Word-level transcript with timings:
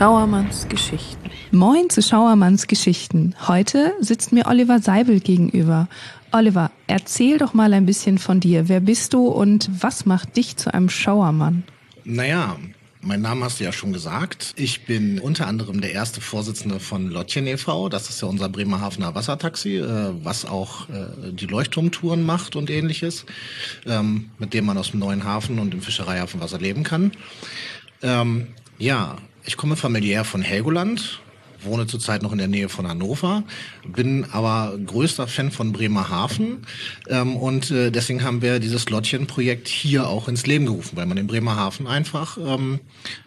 Schauermanns 0.00 0.66
Geschichten. 0.66 1.30
Moin 1.50 1.90
zu 1.90 2.00
Schauermanns 2.00 2.66
Geschichten. 2.66 3.34
Heute 3.46 3.92
sitzt 4.00 4.32
mir 4.32 4.46
Oliver 4.46 4.80
Seibel 4.80 5.20
gegenüber. 5.20 5.88
Oliver, 6.32 6.70
erzähl 6.86 7.36
doch 7.36 7.52
mal 7.52 7.74
ein 7.74 7.84
bisschen 7.84 8.16
von 8.16 8.40
dir. 8.40 8.70
Wer 8.70 8.80
bist 8.80 9.12
du 9.12 9.26
und 9.26 9.68
was 9.82 10.06
macht 10.06 10.38
dich 10.38 10.56
zu 10.56 10.72
einem 10.72 10.88
Schauermann? 10.88 11.64
Naja, 12.04 12.56
mein 13.02 13.20
Name 13.20 13.44
hast 13.44 13.60
du 13.60 13.64
ja 13.64 13.72
schon 13.72 13.92
gesagt. 13.92 14.54
Ich 14.56 14.86
bin 14.86 15.20
unter 15.20 15.46
anderem 15.46 15.82
der 15.82 15.92
erste 15.92 16.22
Vorsitzende 16.22 16.80
von 16.80 17.10
Lottchen 17.10 17.46
e.V. 17.46 17.90
Das 17.90 18.08
ist 18.08 18.22
ja 18.22 18.28
unser 18.28 18.48
Bremerhavener 18.48 19.14
Wassertaxi, 19.14 19.80
äh, 19.80 20.14
was 20.24 20.46
auch 20.46 20.88
äh, 20.88 21.30
die 21.30 21.44
Leuchtturmtouren 21.44 22.24
macht 22.24 22.56
und 22.56 22.70
ähnliches, 22.70 23.26
ähm, 23.84 24.30
mit 24.38 24.54
dem 24.54 24.64
man 24.64 24.78
aus 24.78 24.92
dem 24.92 25.00
neuen 25.00 25.24
Hafen 25.24 25.58
und 25.58 25.74
dem 25.74 25.82
Fischereihafen 25.82 26.40
Wasser 26.40 26.58
leben 26.58 26.84
kann. 26.84 27.12
Ähm, 28.00 28.46
ja, 28.78 29.18
ich 29.44 29.56
komme 29.56 29.76
familiär 29.76 30.24
von 30.24 30.42
Helgoland, 30.42 31.20
wohne 31.64 31.86
zurzeit 31.86 32.22
noch 32.22 32.32
in 32.32 32.38
der 32.38 32.48
Nähe 32.48 32.68
von 32.68 32.88
Hannover, 32.88 33.44
bin 33.86 34.26
aber 34.32 34.78
größter 34.84 35.26
Fan 35.26 35.50
von 35.50 35.72
Bremerhaven 35.72 36.58
ähm, 37.08 37.36
und 37.36 37.70
äh, 37.70 37.90
deswegen 37.90 38.22
haben 38.22 38.42
wir 38.42 38.58
dieses 38.58 38.88
Lottchen-Projekt 38.88 39.68
hier 39.68 40.08
auch 40.08 40.28
ins 40.28 40.46
Leben 40.46 40.66
gerufen, 40.66 40.96
weil 40.96 41.06
man 41.06 41.16
in 41.16 41.26
Bremerhaven 41.26 41.86
einfach 41.86 42.38
ähm, 42.38 42.80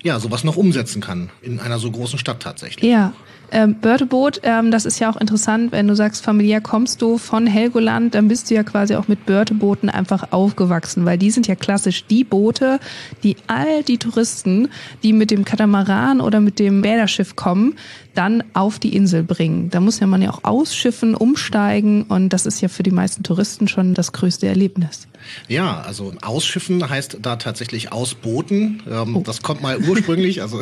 ja 0.04 0.20
sowas 0.20 0.44
noch 0.44 0.58
umsetzen 0.58 1.02
kann 1.02 1.30
in 1.42 1.60
einer 1.60 1.80
so 1.80 1.92
großen 1.92 2.20
Stadt 2.20 2.42
tatsächlich. 2.42 2.90
Ja, 2.90 3.14
ähm, 3.54 3.76
Börteboot, 3.76 4.42
ähm, 4.42 4.72
das 4.72 4.84
ist 4.84 4.98
ja 4.98 5.12
auch 5.12 5.16
interessant, 5.16 5.72
wenn 5.72 5.88
du 5.88 5.96
sagst, 5.96 6.24
familiär 6.24 6.60
kommst 6.60 7.04
du 7.04 7.20
von 7.20 7.46
Helgoland, 7.46 8.16
dann 8.16 8.28
bist 8.28 8.50
du 8.50 8.56
ja 8.56 8.64
quasi 8.64 8.96
auch 8.96 9.08
mit 9.08 9.28
Börtebooten 9.28 9.92
einfach 9.92 10.32
aufgewachsen, 10.32 11.06
weil 11.06 11.20
die 11.20 11.30
sind 11.30 11.46
ja 11.46 11.54
klassisch 11.54 12.06
die 12.08 12.24
Boote, 12.24 12.80
die 13.22 13.36
all 13.46 13.84
die 13.84 14.00
Touristen, 14.00 14.70
die 15.04 15.14
mit 15.14 15.30
dem 15.30 15.46
Katamaran 15.46 16.20
oder 16.20 16.40
mit 16.40 16.58
dem 16.58 16.82
Bäderschiff 16.82 17.36
kommen, 17.36 17.76
dann 18.14 18.44
auf 18.54 18.80
die 18.80 18.96
Insel 18.96 19.24
bringen. 19.24 19.70
Da 19.70 19.80
muss 19.80 20.00
ja 20.00 20.08
man 20.08 20.22
ja 20.22 20.32
auch 20.32 20.44
ausschiffen, 20.44 21.16
umsteigen 21.16 22.04
und 22.04 22.30
das 22.30 22.46
ist 22.46 22.62
ja 22.62 22.68
für 22.68 22.84
die 22.84 22.92
meisten 22.92 23.24
Touristen 23.24 23.68
schon 23.68 23.94
das 23.94 24.12
größte 24.12 24.48
Erlebnis. 24.48 25.08
Ja, 25.48 25.82
also 25.82 26.14
ausschiffen 26.22 26.88
heißt 26.88 27.18
da 27.22 27.36
tatsächlich 27.36 27.92
ausbooten. 27.92 28.84
Ähm, 28.90 29.16
oh. 29.16 29.24
Das 29.26 29.42
kommt 29.42 29.62
mal 29.62 29.78
ursprünglich, 29.78 30.42
also 30.42 30.60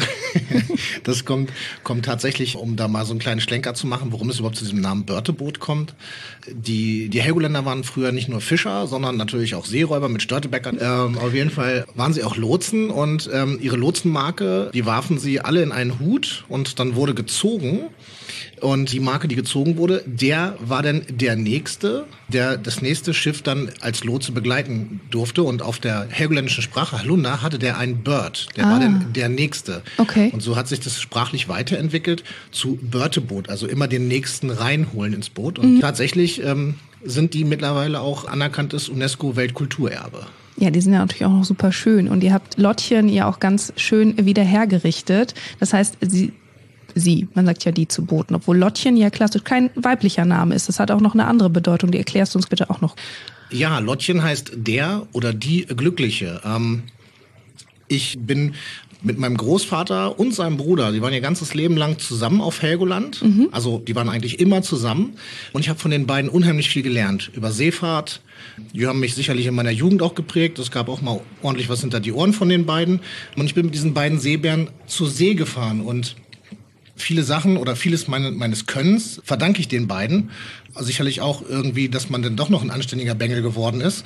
das 1.04 1.26
kommt, 1.26 1.52
kommt 1.84 2.06
tatsächlich, 2.06 2.56
um 2.56 2.76
da 2.76 2.88
mal 2.88 3.06
so 3.06 3.12
einen 3.12 3.20
kleinen 3.20 3.42
Schlenker 3.42 3.74
zu 3.74 3.88
machen, 3.88 4.12
warum 4.12 4.30
es 4.30 4.40
überhaupt 4.40 4.58
zu 4.58 4.64
diesem 4.64 4.82
Namen 4.82 5.06
Börteboot 5.06 5.60
kommt. 5.60 5.94
Die, 6.52 7.10
die 7.10 7.22
Helgoländer 7.22 7.66
waren 7.66 7.84
früher 7.84 8.12
nicht 8.12 8.30
nur 8.30 8.42
Fischer, 8.42 8.88
sondern 8.88 9.18
natürlich 9.18 9.56
auch 9.56 9.66
Seeräuber 9.66 10.10
mit 10.10 10.22
Störtebäckern. 10.22 10.78
Ähm, 10.82 11.18
auf 11.18 11.34
jeden 11.34 11.52
Fall 11.52 11.86
waren 11.96 12.14
sie 12.14 12.24
auch 12.24 12.36
Lotsen 12.36 12.90
und 12.90 13.30
ähm, 13.34 13.60
ihre 13.62 13.78
Lotsenmarke, 13.78 14.72
die 14.74 14.86
warfen 14.86 15.20
sie 15.20 15.42
alle 15.42 15.62
in 15.62 15.72
einen 15.72 16.00
Hut 16.00 16.46
und 16.50 16.80
dann 16.80 16.96
wurde 16.96 17.14
gezogen. 17.14 17.90
Und 18.62 18.92
die 18.92 19.00
Marke, 19.00 19.28
die 19.28 19.36
gezogen 19.36 19.78
wurde, 19.78 20.04
der 20.06 20.56
war 20.60 20.84
dann 20.84 21.02
der 21.10 21.36
nächste, 21.36 22.06
der 22.28 22.58
das 22.58 22.82
nächste 22.82 23.14
Schiff 23.14 23.42
dann 23.42 23.72
als 23.82 24.04
Lotse 24.04 24.32
begleiten 24.52 25.00
durfte. 25.10 25.44
Und 25.44 25.62
auf 25.62 25.80
der 25.80 26.08
helgoländischen 26.10 26.62
Sprache 26.62 27.00
Halunda 27.00 27.42
hatte 27.42 27.58
der 27.58 27.78
einen 27.78 28.04
Bird. 28.04 28.48
Der 28.58 28.66
ah. 28.66 28.72
war 28.72 28.80
dann 28.80 29.14
der 29.14 29.30
nächste. 29.30 29.82
Okay. 29.98 30.30
Und 30.34 30.42
so 30.42 30.56
hat 30.56 30.68
sich 30.68 30.80
das 30.80 31.00
sprachlich 31.00 31.48
weiterentwickelt 31.48 32.24
zu 32.52 32.78
Börteboot, 32.82 33.50
also 33.50 33.68
immer 33.68 33.88
den 33.88 34.08
nächsten 34.08 34.50
reinholen 34.50 35.14
ins 35.14 35.30
Boot. 35.30 35.58
Und 35.58 35.76
mhm. 35.76 35.80
tatsächlich 35.80 36.44
ähm, 36.44 36.76
sind 37.04 37.34
die 37.34 37.46
mittlerweile 37.46 38.02
auch 38.02 38.26
anerkanntes 38.26 38.90
UNESCO-Weltkulturerbe. 38.90 40.26
Ja, 40.58 40.70
die 40.70 40.82
sind 40.82 40.94
ja 40.94 41.00
natürlich 41.00 41.26
auch 41.26 41.32
noch 41.32 41.46
super 41.46 41.72
schön. 41.72 42.10
Und 42.10 42.24
ihr 42.24 42.34
habt 42.34 42.58
Lottchen 42.58 43.08
ja 43.08 43.28
auch 43.28 43.40
ganz 43.40 43.72
schön 43.78 44.26
wieder 44.26 44.44
hergerichtet. 44.44 45.34
Das 45.60 45.74
heißt, 45.74 45.98
sie 46.02 46.34
sie. 46.94 47.30
Man 47.36 47.46
sagt 47.46 47.64
ja 47.64 47.72
die 47.72 47.88
zu 47.88 48.04
Booten, 48.04 48.36
obwohl 48.36 48.58
Lottchen 48.58 48.98
ja 48.98 49.10
klassisch 49.10 49.46
kein 49.46 49.70
weiblicher 49.76 50.26
Name 50.26 50.54
ist. 50.54 50.68
Das 50.68 50.78
hat 50.78 50.92
auch 50.92 51.00
noch 51.00 51.14
eine 51.14 51.26
andere 51.26 51.50
Bedeutung. 51.50 51.90
Die 51.92 51.98
erklärst 51.98 52.36
du 52.36 52.40
uns 52.40 52.48
bitte 52.48 52.70
auch 52.70 52.82
noch. 52.82 52.98
Ja, 53.52 53.80
Lottchen 53.80 54.24
heißt 54.24 54.54
der 54.56 55.08
oder 55.12 55.34
die 55.34 55.66
Glückliche. 55.66 56.42
Ähm, 56.46 56.84
ich 57.88 58.18
bin 58.20 58.54
mit 59.04 59.18
meinem 59.18 59.36
Großvater 59.36 60.20
und 60.20 60.34
seinem 60.34 60.58
Bruder, 60.58 60.92
die 60.92 61.02
waren 61.02 61.14
ihr 61.14 61.22
ganzes 61.22 61.54
Leben 61.54 61.76
lang 61.76 61.98
zusammen 61.98 62.40
auf 62.40 62.62
Helgoland. 62.62 63.22
Mhm. 63.22 63.50
Also 63.52 63.80
die 63.80 63.96
waren 63.96 64.10
eigentlich 64.10 64.40
immer 64.40 64.62
zusammen. 64.62 65.14
Und 65.54 65.62
ich 65.62 65.70
habe 65.70 65.80
von 65.80 65.92
den 65.92 66.06
beiden 66.06 66.30
unheimlich 66.30 66.70
viel 66.70 66.84
gelernt. 66.84 67.32
Über 67.34 67.52
Seefahrt. 67.52 68.22
Die 68.74 68.86
haben 68.86 69.00
mich 69.00 69.16
sicherlich 69.16 69.48
in 69.48 69.56
meiner 69.56 69.72
Jugend 69.72 70.02
auch 70.04 70.14
geprägt. 70.14 70.60
Es 70.60 70.72
gab 70.72 70.88
auch 70.88 71.02
mal 71.02 71.20
ordentlich 71.42 71.68
was 71.68 71.82
hinter 71.82 72.00
die 72.00 72.12
Ohren 72.12 72.34
von 72.34 72.48
den 72.48 72.66
beiden. 72.66 73.00
Und 73.36 73.46
ich 73.46 73.56
bin 73.56 73.66
mit 73.66 73.74
diesen 73.74 73.94
beiden 73.94 74.20
Seebären 74.20 74.70
zur 74.86 75.10
See 75.10 75.34
gefahren. 75.34 75.82
Und 75.82 76.16
viele 76.96 77.24
Sachen 77.24 77.58
oder 77.58 77.76
vieles 77.76 78.08
meine, 78.08 78.32
meines 78.32 78.68
Könnens 78.68 79.20
verdanke 79.24 79.60
ich 79.60 79.68
den 79.68 79.88
beiden. 79.88 80.30
Sicherlich 80.80 81.22
auch 81.22 81.42
irgendwie, 81.48 81.90
dass 81.90 82.10
man 82.10 82.22
dann 82.22 82.36
doch 82.36 82.50
noch 82.50 82.62
ein 82.62 82.72
anständiger 82.72 83.16
Bengel 83.16 83.42
geworden 83.42 83.82
ist. 83.82 84.04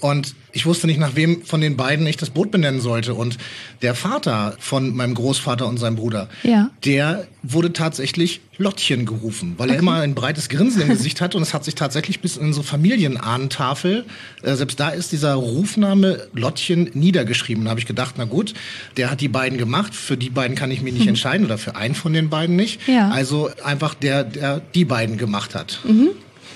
Und 0.00 0.34
ich 0.52 0.66
wusste 0.66 0.86
nicht, 0.86 0.98
nach 0.98 1.14
wem 1.14 1.42
von 1.42 1.60
den 1.60 1.76
beiden 1.76 2.06
ich 2.06 2.16
das 2.16 2.30
Boot 2.30 2.50
benennen 2.50 2.80
sollte. 2.80 3.14
Und 3.14 3.38
der 3.82 3.94
Vater 3.94 4.56
von 4.58 4.94
meinem 4.94 5.14
Großvater 5.14 5.66
und 5.66 5.78
seinem 5.78 5.96
Bruder, 5.96 6.28
ja. 6.42 6.70
der 6.84 7.26
wurde 7.42 7.72
tatsächlich 7.72 8.40
Lottchen 8.56 9.06
gerufen, 9.06 9.54
weil 9.56 9.68
okay. 9.68 9.76
er 9.76 9.80
immer 9.80 10.00
ein 10.00 10.16
breites 10.16 10.48
Grinsen 10.48 10.82
im 10.82 10.88
Gesicht 10.88 11.20
hat. 11.20 11.36
Und 11.36 11.42
es 11.42 11.54
hat 11.54 11.64
sich 11.64 11.76
tatsächlich 11.76 12.20
bis 12.20 12.36
in 12.36 12.46
unsere 12.46 12.64
Familienahnentafel, 12.64 14.04
äh, 14.42 14.54
selbst 14.54 14.80
da 14.80 14.88
ist 14.88 15.12
dieser 15.12 15.34
Rufname 15.34 16.26
Lottchen 16.34 16.90
niedergeschrieben. 16.94 17.64
Da 17.64 17.70
habe 17.70 17.80
ich 17.80 17.86
gedacht, 17.86 18.16
na 18.18 18.24
gut, 18.24 18.54
der 18.96 19.10
hat 19.10 19.20
die 19.20 19.28
beiden 19.28 19.58
gemacht. 19.58 19.94
Für 19.94 20.16
die 20.16 20.30
beiden 20.30 20.56
kann 20.56 20.72
ich 20.72 20.82
mich 20.82 20.92
nicht 20.92 21.04
mhm. 21.04 21.10
entscheiden 21.10 21.46
oder 21.46 21.58
für 21.58 21.76
einen 21.76 21.94
von 21.94 22.12
den 22.12 22.30
beiden 22.30 22.56
nicht. 22.56 22.80
Ja. 22.88 23.10
Also 23.10 23.50
einfach 23.62 23.94
der, 23.94 24.24
der 24.24 24.60
die 24.74 24.84
beiden 24.84 25.18
gemacht 25.18 25.54
hat. 25.54 25.80
Mhm. 25.84 26.07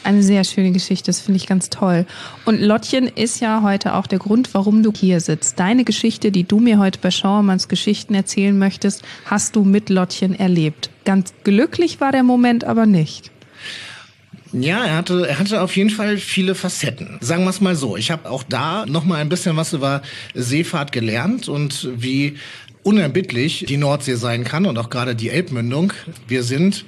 Eine 0.05 0.23
sehr 0.23 0.45
schöne 0.45 0.73
Geschichte, 0.73 1.07
das 1.07 1.21
finde 1.21 1.37
ich 1.37 1.47
ganz 1.47 1.71
toll. 1.71 2.07
Und 2.45 2.61
Lottchen 2.61 3.07
ist 3.07 3.41
ja 3.41 3.63
heute 3.63 3.95
auch 3.95 4.07
der 4.07 4.19
Grund, 4.19 4.53
warum 4.55 4.83
du 4.83 4.93
hier 4.93 5.21
sitzt. 5.21 5.61
Deine 5.61 5.85
Geschichte, 5.85 6.33
die 6.33 6.45
du 6.45 6.59
mir 6.59 6.79
heute 6.79 6.99
bei 7.01 7.11
Schauermanns 7.11 7.69
Geschichten 7.69 8.15
erzählen 8.15 8.59
möchtest, 8.59 9.03
hast 9.27 9.55
du 9.57 9.65
mit 9.65 9.91
Lottchen 9.91 10.39
erlebt. 10.39 10.91
Ganz 11.05 11.33
glücklich 11.45 12.01
war 12.01 12.13
der 12.13 12.25
Moment 12.25 12.65
aber 12.65 12.87
nicht. 12.87 13.31
Ja, 14.53 14.85
er 14.85 14.97
hatte, 14.97 15.27
er 15.27 15.39
hatte 15.39 15.63
auf 15.63 15.77
jeden 15.77 15.89
Fall 15.89 16.19
viele 16.19 16.55
Facetten. 16.55 17.17
Sagen 17.21 17.45
wir 17.45 17.51
es 17.51 17.61
mal 17.61 17.75
so. 17.75 17.97
Ich 17.97 18.11
habe 18.11 18.31
auch 18.31 18.43
da 18.43 18.85
noch 18.87 19.05
mal 19.05 19.17
ein 19.17 19.31
bisschen 19.31 19.57
was 19.57 19.73
über 19.73 20.03
Seefahrt 20.35 20.93
gelernt 20.93 21.49
und 21.49 21.89
wie 21.97 22.37
unerbittlich 22.83 23.65
die 23.67 23.79
Nordsee 23.79 24.17
sein 24.17 24.45
kann 24.45 24.67
und 24.67 24.77
auch 24.77 24.91
gerade 24.91 25.15
die 25.15 25.31
Elbmündung. 25.31 25.95
Wir 26.29 26.43
sind, 26.43 26.85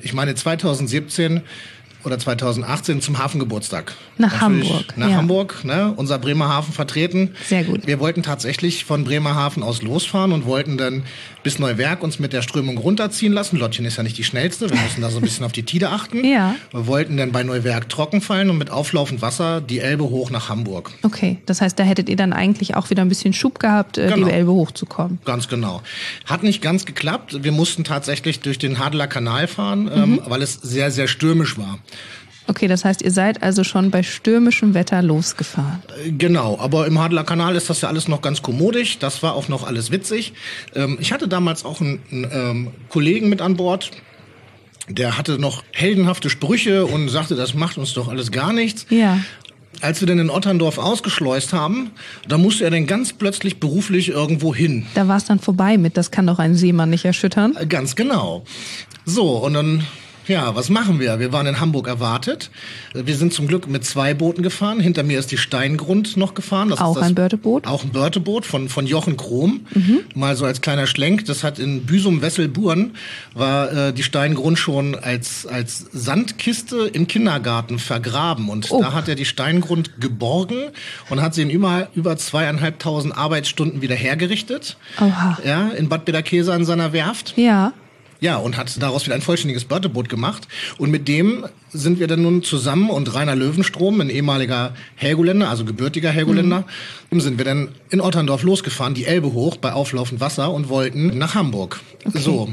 ich 0.00 0.12
meine, 0.12 0.34
2017 0.34 1.40
oder 2.04 2.18
2018 2.18 3.00
zum 3.00 3.18
Hafengeburtstag. 3.18 3.94
Nach 4.18 4.40
Natürlich 4.40 4.70
Hamburg. 4.70 4.96
Nach 4.96 5.10
ja. 5.10 5.16
Hamburg, 5.16 5.64
ne? 5.64 5.92
unser 5.96 6.18
Bremerhaven 6.18 6.72
vertreten. 6.72 7.34
Sehr 7.46 7.64
gut. 7.64 7.86
Wir 7.86 8.00
wollten 8.00 8.22
tatsächlich 8.22 8.84
von 8.84 9.04
Bremerhaven 9.04 9.62
aus 9.62 9.82
losfahren 9.82 10.32
und 10.32 10.46
wollten 10.46 10.76
dann 10.76 11.04
bis 11.42 11.58
Neuwerk 11.58 12.02
uns 12.02 12.18
mit 12.18 12.32
der 12.32 12.42
Strömung 12.42 12.78
runterziehen 12.78 13.32
lassen. 13.32 13.56
Lottchen 13.56 13.84
ist 13.84 13.96
ja 13.96 14.02
nicht 14.02 14.18
die 14.18 14.24
schnellste, 14.24 14.70
wir 14.70 14.80
müssen 14.80 15.00
da 15.00 15.10
so 15.10 15.18
ein 15.18 15.22
bisschen 15.22 15.44
auf 15.44 15.52
die 15.52 15.64
Tide 15.64 15.90
achten. 15.90 16.22
Ja. 16.32 16.54
Wir 16.70 16.86
wollten 16.86 17.18
dann 17.18 17.30
bei 17.30 17.42
Neuwerk 17.42 17.90
trocken 17.90 18.22
fallen 18.22 18.48
und 18.48 18.56
mit 18.56 18.70
auflaufend 18.70 19.20
Wasser 19.20 19.60
die 19.60 19.80
Elbe 19.80 20.04
hoch 20.04 20.30
nach 20.30 20.48
Hamburg. 20.48 20.90
Okay, 21.02 21.38
das 21.44 21.60
heißt, 21.60 21.78
da 21.78 21.82
hättet 21.82 22.08
ihr 22.08 22.16
dann 22.16 22.32
eigentlich 22.32 22.74
auch 22.74 22.88
wieder 22.88 23.02
ein 23.02 23.10
bisschen 23.10 23.34
Schub 23.34 23.58
gehabt, 23.58 23.98
äh, 23.98 24.08
genau. 24.08 24.28
die 24.28 24.32
Elbe 24.32 24.52
hochzukommen. 24.52 25.18
Ganz 25.26 25.48
genau. 25.48 25.82
Hat 26.24 26.42
nicht 26.42 26.62
ganz 26.62 26.86
geklappt. 26.86 27.44
Wir 27.44 27.52
mussten 27.52 27.84
tatsächlich 27.84 28.40
durch 28.40 28.58
den 28.58 28.78
Hadeler 28.78 29.08
Kanal 29.08 29.46
fahren, 29.46 29.90
ähm, 29.92 30.12
mhm. 30.12 30.18
ähm, 30.18 30.20
weil 30.26 30.40
es 30.40 30.54
sehr, 30.54 30.90
sehr 30.90 31.06
stürmisch 31.06 31.58
war. 31.58 31.78
Okay, 32.48 32.66
das 32.66 32.84
heißt, 32.84 33.02
ihr 33.02 33.10
seid 33.10 33.42
also 33.42 33.62
schon 33.64 33.90
bei 33.90 34.02
stürmischem 34.02 34.74
Wetter 34.74 35.00
losgefahren. 35.00 35.82
Äh, 36.04 36.10
genau, 36.12 36.58
aber 36.58 36.86
im 36.86 36.98
Hadler 36.98 37.24
Kanal 37.24 37.54
ist 37.56 37.70
das 37.70 37.80
ja 37.80 37.88
alles 37.88 38.08
noch 38.08 38.20
ganz 38.20 38.42
kommodig. 38.42 38.98
Das 38.98 39.22
war 39.22 39.34
auch 39.34 39.48
noch 39.48 39.66
alles 39.66 39.90
witzig. 39.90 40.32
Ähm, 40.74 40.98
ich 41.00 41.12
hatte 41.12 41.28
damals 41.28 41.64
auch 41.64 41.80
einen, 41.80 42.00
einen 42.10 42.28
ähm, 42.32 42.70
Kollegen 42.88 43.28
mit 43.28 43.40
an 43.40 43.56
Bord. 43.56 43.90
Der 44.88 45.16
hatte 45.16 45.38
noch 45.38 45.62
heldenhafte 45.72 46.28
Sprüche 46.28 46.86
und 46.86 47.08
sagte, 47.08 47.36
das 47.36 47.54
macht 47.54 47.78
uns 47.78 47.94
doch 47.94 48.08
alles 48.08 48.32
gar 48.32 48.52
nichts. 48.52 48.86
Ja. 48.90 49.20
Als 49.80 50.00
wir 50.00 50.06
dann 50.06 50.18
in 50.18 50.28
Otterndorf 50.28 50.78
ausgeschleust 50.78 51.52
haben, 51.52 51.92
da 52.28 52.38
musste 52.38 52.64
er 52.64 52.70
dann 52.70 52.86
ganz 52.86 53.12
plötzlich 53.12 53.60
beruflich 53.60 54.08
irgendwo 54.08 54.54
hin. 54.54 54.86
Da 54.94 55.08
war 55.08 55.16
es 55.16 55.24
dann 55.24 55.38
vorbei 55.38 55.78
mit, 55.78 55.96
das 55.96 56.10
kann 56.10 56.26
doch 56.26 56.38
ein 56.38 56.56
Seemann 56.56 56.90
nicht 56.90 57.04
erschüttern. 57.04 57.56
Äh, 57.56 57.66
ganz 57.66 57.96
genau. 57.96 58.44
So, 59.04 59.38
und 59.38 59.54
dann 59.54 59.86
ja, 60.26 60.54
was 60.54 60.68
machen 60.68 61.00
wir? 61.00 61.18
Wir 61.18 61.32
waren 61.32 61.46
in 61.46 61.60
Hamburg 61.60 61.88
erwartet. 61.88 62.50
Wir 62.94 63.16
sind 63.16 63.32
zum 63.32 63.48
Glück 63.48 63.68
mit 63.68 63.84
zwei 63.84 64.14
Booten 64.14 64.42
gefahren. 64.42 64.80
Hinter 64.80 65.02
mir 65.02 65.18
ist 65.18 65.32
die 65.32 65.38
Steingrund 65.38 66.16
noch 66.16 66.34
gefahren. 66.34 66.68
Das 66.68 66.80
auch 66.80 66.96
ein 66.96 67.14
Börteboot? 67.14 67.66
Auch 67.66 67.84
ein 67.84 67.90
Börteboot 67.90 68.46
von, 68.46 68.68
von 68.68 68.86
Jochen 68.86 69.16
Krom. 69.16 69.66
Mhm. 69.74 70.00
Mal 70.14 70.36
so 70.36 70.44
als 70.44 70.60
kleiner 70.60 70.86
Schlenk. 70.86 71.24
Das 71.26 71.44
hat 71.44 71.58
in 71.58 71.84
Büsum 71.86 72.22
Wesselburen 72.22 72.94
war 73.34 73.72
äh, 73.72 73.92
die 73.92 74.02
Steingrund 74.02 74.58
schon 74.58 74.94
als, 74.94 75.46
als 75.46 75.86
Sandkiste 75.92 76.88
im 76.92 77.06
Kindergarten 77.06 77.78
vergraben. 77.78 78.48
Und 78.48 78.70
oh. 78.70 78.80
da 78.80 78.92
hat 78.92 79.08
er 79.08 79.14
die 79.14 79.24
Steingrund 79.24 80.00
geborgen 80.00 80.70
und 81.10 81.20
hat 81.20 81.34
sie 81.34 81.42
in 81.42 81.50
über, 81.50 81.88
über 81.94 82.16
zweieinhalbtausend 82.16 83.16
Arbeitsstunden 83.16 83.82
wieder 83.82 83.96
hergerichtet. 83.96 84.76
Oha. 85.00 85.38
Ja, 85.44 85.68
in 85.68 85.88
Bad 85.88 86.04
Bederkesa 86.04 86.54
in 86.54 86.64
seiner 86.64 86.92
Werft. 86.92 87.34
Ja. 87.36 87.72
Ja, 88.22 88.36
und 88.36 88.56
hat 88.56 88.80
daraus 88.80 89.04
wieder 89.04 89.16
ein 89.16 89.20
vollständiges 89.20 89.64
Börteboot 89.64 90.08
gemacht. 90.08 90.46
Und 90.78 90.92
mit 90.92 91.08
dem 91.08 91.44
sind 91.72 91.98
wir 91.98 92.06
dann 92.06 92.22
nun 92.22 92.44
zusammen 92.44 92.88
und 92.88 93.12
Rainer 93.12 93.34
Löwenstrom, 93.34 94.00
ein 94.00 94.10
ehemaliger 94.10 94.74
Helgoländer, 94.94 95.50
also 95.50 95.64
gebürtiger 95.64 96.10
Helgoländer, 96.10 96.64
mhm. 97.10 97.20
sind 97.20 97.38
wir 97.38 97.44
dann 97.44 97.70
in 97.90 98.00
Otterndorf 98.00 98.44
losgefahren, 98.44 98.94
die 98.94 99.06
Elbe 99.06 99.32
hoch 99.32 99.56
bei 99.56 99.72
auflaufend 99.72 100.20
Wasser 100.20 100.52
und 100.52 100.68
wollten 100.68 101.18
nach 101.18 101.34
Hamburg. 101.34 101.80
Okay. 102.04 102.20
So. 102.20 102.48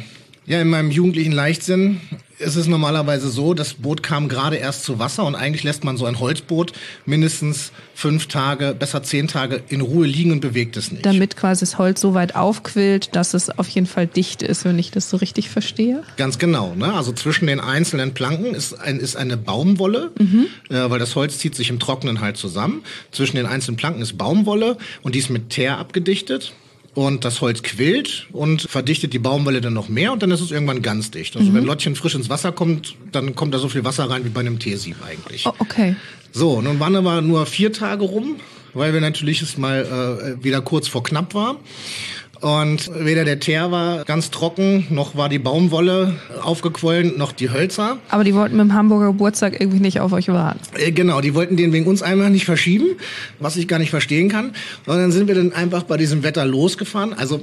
Ja, 0.47 0.59
in 0.59 0.69
meinem 0.69 0.89
jugendlichen 0.89 1.33
Leichtsinn 1.33 2.01
ist 2.39 2.55
es 2.55 2.67
normalerweise 2.67 3.29
so, 3.29 3.53
das 3.53 3.73
Boot 3.75 4.01
kam 4.01 4.29
gerade 4.29 4.55
erst 4.55 4.83
zu 4.83 4.97
Wasser 4.97 5.25
und 5.25 5.35
eigentlich 5.35 5.63
lässt 5.63 5.83
man 5.83 5.97
so 5.97 6.05
ein 6.05 6.19
Holzboot 6.19 6.71
mindestens 7.05 7.71
fünf 7.93 8.27
Tage, 8.27 8.73
besser 8.77 9.03
zehn 9.03 9.27
Tage 9.27 9.61
in 9.67 9.81
Ruhe 9.81 10.07
liegen 10.07 10.31
und 10.31 10.39
bewegt 10.39 10.77
es 10.77 10.91
nicht. 10.91 11.05
Damit 11.05 11.35
quasi 11.35 11.61
das 11.61 11.77
Holz 11.77 11.99
so 11.99 12.13
weit 12.13 12.35
aufquillt, 12.35 13.15
dass 13.15 13.33
es 13.33 13.49
auf 13.49 13.67
jeden 13.69 13.87
Fall 13.87 14.07
dicht 14.07 14.41
ist, 14.41 14.63
wenn 14.63 14.79
ich 14.79 14.91
das 14.91 15.09
so 15.09 15.17
richtig 15.17 15.49
verstehe. 15.49 16.03
Ganz 16.15 16.39
genau. 16.39 16.75
Ne? 16.75 16.93
Also 16.93 17.11
zwischen 17.11 17.47
den 17.47 17.59
einzelnen 17.59 18.13
Planken 18.13 18.55
ist, 18.55 18.73
ein, 18.79 18.99
ist 18.99 19.17
eine 19.17 19.35
Baumwolle, 19.35 20.11
mhm. 20.17 20.47
äh, 20.69 20.89
weil 20.89 20.99
das 20.99 21.15
Holz 21.15 21.39
zieht 21.39 21.55
sich 21.55 21.69
im 21.69 21.79
Trockenen 21.79 22.21
halt 22.21 22.37
zusammen. 22.37 22.83
Zwischen 23.11 23.35
den 23.35 23.45
einzelnen 23.45 23.75
Planken 23.75 24.01
ist 24.01 24.17
Baumwolle 24.17 24.77
und 25.01 25.15
die 25.15 25.19
ist 25.19 25.29
mit 25.29 25.49
Teer 25.49 25.77
abgedichtet 25.77 26.53
und 26.99 27.23
das 27.23 27.39
Holz 27.39 27.63
quillt 27.63 28.27
und 28.33 28.63
verdichtet 28.63 29.13
die 29.13 29.19
Baumwolle 29.19 29.61
dann 29.61 29.73
noch 29.73 29.87
mehr 29.87 30.11
und 30.11 30.21
dann 30.21 30.31
ist 30.31 30.41
es 30.41 30.51
irgendwann 30.51 30.81
ganz 30.81 31.11
dicht. 31.11 31.37
Also 31.37 31.49
mhm. 31.49 31.55
wenn 31.55 31.63
Lottchen 31.63 31.95
frisch 31.95 32.13
ins 32.13 32.29
Wasser 32.29 32.51
kommt, 32.51 32.95
dann 33.13 33.35
kommt 33.35 33.53
da 33.53 33.57
so 33.57 33.69
viel 33.69 33.85
Wasser 33.85 34.09
rein 34.09 34.25
wie 34.25 34.29
bei 34.29 34.41
einem 34.41 34.59
Teesieb 34.59 34.97
eigentlich. 35.07 35.45
Oh, 35.45 35.53
okay. 35.59 35.95
So, 36.33 36.61
nun 36.61 36.77
waren 36.81 36.97
aber 36.97 37.21
nur 37.21 37.45
vier 37.45 37.71
Tage 37.71 38.03
rum, 38.03 38.35
weil 38.73 38.93
wir 38.93 38.99
natürlich 38.99 39.41
es 39.41 39.57
mal 39.57 40.35
äh, 40.37 40.43
wieder 40.43 40.59
kurz 40.59 40.89
vor 40.89 41.01
knapp 41.01 41.33
war. 41.33 41.55
Und 42.41 42.89
weder 42.97 43.25
der 43.25 43.39
Teer 43.39 43.69
war 43.71 44.05
ganz 44.05 44.31
trocken, 44.31 44.87
noch 44.89 45.17
war 45.17 45.27
die 45.27 45.39
Baumwolle 45.39 46.15
aufgequollen, 46.41 47.17
noch 47.17 47.33
die 47.33 47.51
Hölzer. 47.51 47.97
Aber 48.07 48.23
die 48.23 48.33
wollten 48.33 48.55
mit 48.55 48.65
dem 48.65 48.73
Hamburger 48.73 49.07
Geburtstag 49.07 49.59
irgendwie 49.59 49.81
nicht 49.81 49.99
auf 49.99 50.13
euch 50.13 50.29
warten. 50.29 50.59
Äh, 50.77 50.91
genau, 50.91 51.19
die 51.19 51.35
wollten 51.35 51.57
den 51.57 51.73
wegen 51.73 51.85
uns 51.85 52.01
einmal 52.01 52.29
nicht 52.29 52.45
verschieben, 52.45 52.85
was 53.39 53.57
ich 53.57 53.67
gar 53.67 53.79
nicht 53.79 53.89
verstehen 53.89 54.29
kann. 54.29 54.53
Und 54.85 54.97
dann 54.97 55.11
sind 55.11 55.27
wir 55.27 55.35
dann 55.35 55.51
einfach 55.51 55.83
bei 55.83 55.97
diesem 55.97 56.23
Wetter 56.23 56.45
losgefahren. 56.45 57.13
Also 57.13 57.41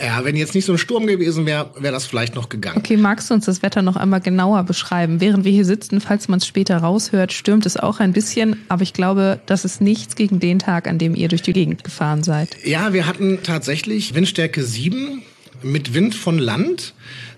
ja, 0.00 0.24
wenn 0.24 0.36
jetzt 0.36 0.54
nicht 0.54 0.64
so 0.64 0.72
ein 0.72 0.78
Sturm 0.78 1.06
gewesen 1.06 1.44
wäre, 1.44 1.70
wäre 1.78 1.92
das 1.92 2.06
vielleicht 2.06 2.34
noch 2.34 2.48
gegangen. 2.48 2.78
Okay, 2.78 2.96
magst 2.96 3.28
du 3.28 3.34
uns 3.34 3.44
das 3.44 3.62
Wetter 3.62 3.82
noch 3.82 3.96
einmal 3.96 4.20
genauer 4.20 4.62
beschreiben? 4.64 5.20
Während 5.20 5.44
wir 5.44 5.52
hier 5.52 5.66
sitzen, 5.66 6.00
falls 6.00 6.28
man 6.28 6.38
es 6.38 6.46
später 6.46 6.78
raushört, 6.78 7.32
stürmt 7.32 7.66
es 7.66 7.76
auch 7.76 8.00
ein 8.00 8.12
bisschen, 8.12 8.56
aber 8.68 8.82
ich 8.82 8.94
glaube, 8.94 9.40
das 9.46 9.64
ist 9.64 9.80
nichts 9.80 10.16
gegen 10.16 10.40
den 10.40 10.58
Tag, 10.58 10.88
an 10.88 10.98
dem 10.98 11.14
ihr 11.14 11.28
durch 11.28 11.42
die 11.42 11.52
Gegend 11.52 11.84
gefahren 11.84 12.22
seid. 12.22 12.56
Ja, 12.64 12.92
wir 12.92 13.06
hatten 13.06 13.40
tatsächlich 13.42 14.14
Windstärke 14.14 14.62
7 14.62 15.22
mit 15.62 15.92
Wind 15.94 16.14
von 16.14 16.38
Land. 16.38 16.94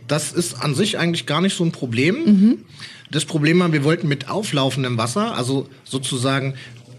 Das 0.07 0.33
ist 0.33 0.55
an 0.63 0.75
sich 0.75 0.99
eigentlich 0.99 1.27
gar 1.27 1.41
nicht 1.41 1.57
so 1.57 1.65
ein 1.65 1.73
Problem. 1.73 2.17
Mhm. 2.25 2.59
Das 3.11 3.25
Problem 3.25 3.59
war, 3.61 3.73
wir 3.73 3.85
wollten 3.85 4.07
mit 4.09 4.31
auflaufendem 4.31 4.97
Wasser, 4.97 5.37
also 5.37 5.69
sozusagen 5.85 6.55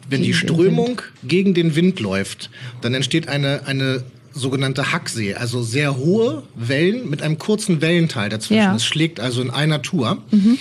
wenn 0.10 0.22
gegen 0.22 0.31
die 0.31 0.38
Strömung 0.38 1.02
den 1.22 1.28
gegen 1.28 1.54
den 1.54 1.75
Wind 1.75 2.00
läuft, 2.00 2.50
dann 2.81 2.94
entsteht 2.94 3.28
eine, 3.28 3.66
eine 3.66 4.04
sogenannte 4.35 4.91
Hacksee, 4.91 5.33
also 5.33 5.63
sehr 5.63 5.97
hohe 5.97 6.43
Wellen 6.55 7.09
mit 7.09 7.21
einem 7.21 7.37
kurzen 7.37 7.81
Wellenteil 7.81 8.29
dazwischen. 8.29 8.61
Ja. 8.61 8.75
Es 8.75 8.85
schlägt 8.85 9.19
also 9.19 9.41
in 9.41 9.49
einer 9.49 9.81
Tour. 9.81 10.21
Mhm. 10.31 10.57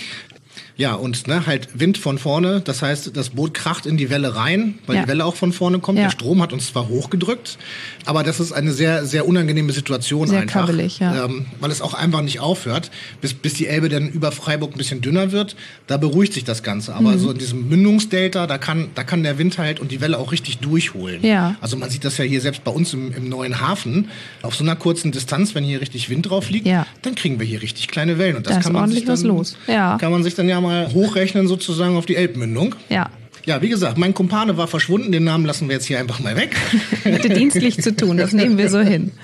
Ja, 0.77 0.93
und 0.93 1.27
ne, 1.27 1.45
halt 1.45 1.79
Wind 1.79 1.97
von 1.97 2.17
vorne, 2.17 2.59
das 2.59 2.81
heißt, 2.81 3.15
das 3.15 3.29
Boot 3.29 3.53
kracht 3.53 3.85
in 3.85 3.95
die 3.95 4.09
Welle 4.09 4.35
rein, 4.35 4.75
weil 4.85 4.97
ja. 4.97 5.03
die 5.03 5.07
Welle 5.07 5.23
auch 5.23 5.35
von 5.35 5.53
vorne 5.53 5.79
kommt. 5.79 5.97
Ja. 5.97 6.05
Der 6.05 6.11
Strom 6.11 6.41
hat 6.41 6.51
uns 6.51 6.67
zwar 6.67 6.89
hochgedrückt, 6.89 7.57
aber 8.05 8.23
das 8.23 8.41
ist 8.41 8.51
eine 8.51 8.73
sehr, 8.73 9.05
sehr 9.05 9.25
unangenehme 9.25 9.71
Situation 9.71 10.27
sehr 10.27 10.41
einfach. 10.41 10.65
Kabbelig, 10.65 10.99
ja. 10.99 11.25
Ähm, 11.25 11.45
weil 11.61 11.71
es 11.71 11.81
auch 11.81 11.93
einfach 11.93 12.21
nicht 12.21 12.41
aufhört, 12.41 12.91
bis, 13.21 13.33
bis 13.33 13.53
die 13.53 13.67
Elbe 13.67 13.87
dann 13.87 14.09
über 14.09 14.33
Freiburg 14.33 14.73
ein 14.73 14.77
bisschen 14.77 14.99
dünner 14.99 15.31
wird. 15.31 15.55
Da 15.87 15.95
beruhigt 15.95 16.33
sich 16.33 16.43
das 16.43 16.61
Ganze. 16.61 16.93
Aber 16.93 17.11
mhm. 17.11 17.19
so 17.19 17.31
in 17.31 17.37
diesem 17.37 17.69
Mündungsdelta, 17.69 18.45
da 18.45 18.57
kann, 18.57 18.89
da 18.95 19.05
kann 19.05 19.23
der 19.23 19.37
Wind 19.37 19.57
halt 19.57 19.79
und 19.79 19.91
die 19.91 20.01
Welle 20.01 20.17
auch 20.17 20.33
richtig 20.33 20.57
durchholen. 20.57 21.23
Ja. 21.23 21.55
Also 21.61 21.77
man 21.77 21.89
sieht 21.89 22.03
das 22.03 22.17
ja 22.17 22.25
hier 22.25 22.41
selbst 22.41 22.65
bei 22.65 22.71
uns 22.71 22.93
im, 22.93 23.13
im 23.13 23.29
neuen 23.29 23.61
Hafen. 23.61 24.09
Auf 24.41 24.55
so 24.55 24.63
einer 24.65 24.75
kurzen 24.75 25.13
Distanz, 25.13 25.55
wenn 25.55 25.63
hier 25.63 25.79
richtig 25.79 26.09
Wind 26.09 26.29
drauf 26.29 26.49
liegt, 26.49 26.67
ja. 26.67 26.85
dann 27.01 27.15
kriegen 27.15 27.39
wir 27.39 27.47
hier 27.47 27.61
richtig 27.61 27.87
kleine 27.87 28.17
Wellen. 28.17 28.35
Und 28.35 28.45
das 28.45 28.55
da 28.55 28.61
kann 28.61 28.73
man 28.73 28.91
sich 28.91 29.05
dann, 29.05 29.21
los. 29.21 29.55
Ja. 29.67 29.97
kann 29.97 30.11
man 30.11 30.23
sich 30.23 30.35
dann 30.35 30.49
ja 30.49 30.64
mal 30.67 30.93
hochrechnen 30.93 31.47
sozusagen 31.47 31.97
auf 31.97 32.05
die 32.05 32.15
Elbmündung. 32.15 32.75
Ja. 32.89 33.09
Ja, 33.45 33.61
wie 33.61 33.69
gesagt, 33.69 33.97
mein 33.97 34.15
Kumpane 34.15 34.57
war 34.57 34.67
verschwunden, 34.67 35.11
den 35.11 35.23
Namen 35.23 35.45
lassen 35.45 35.69
wir 35.69 35.75
jetzt 35.75 35.85
hier 35.85 35.99
einfach 35.99 36.19
mal 36.19 36.35
weg. 36.35 36.55
Hätte 37.03 37.29
dienstlich 37.29 37.79
zu 37.79 37.95
tun, 37.95 38.17
das 38.17 38.33
nehmen 38.33 38.57
wir 38.57 38.69
so 38.69 38.79
hin. 38.79 39.11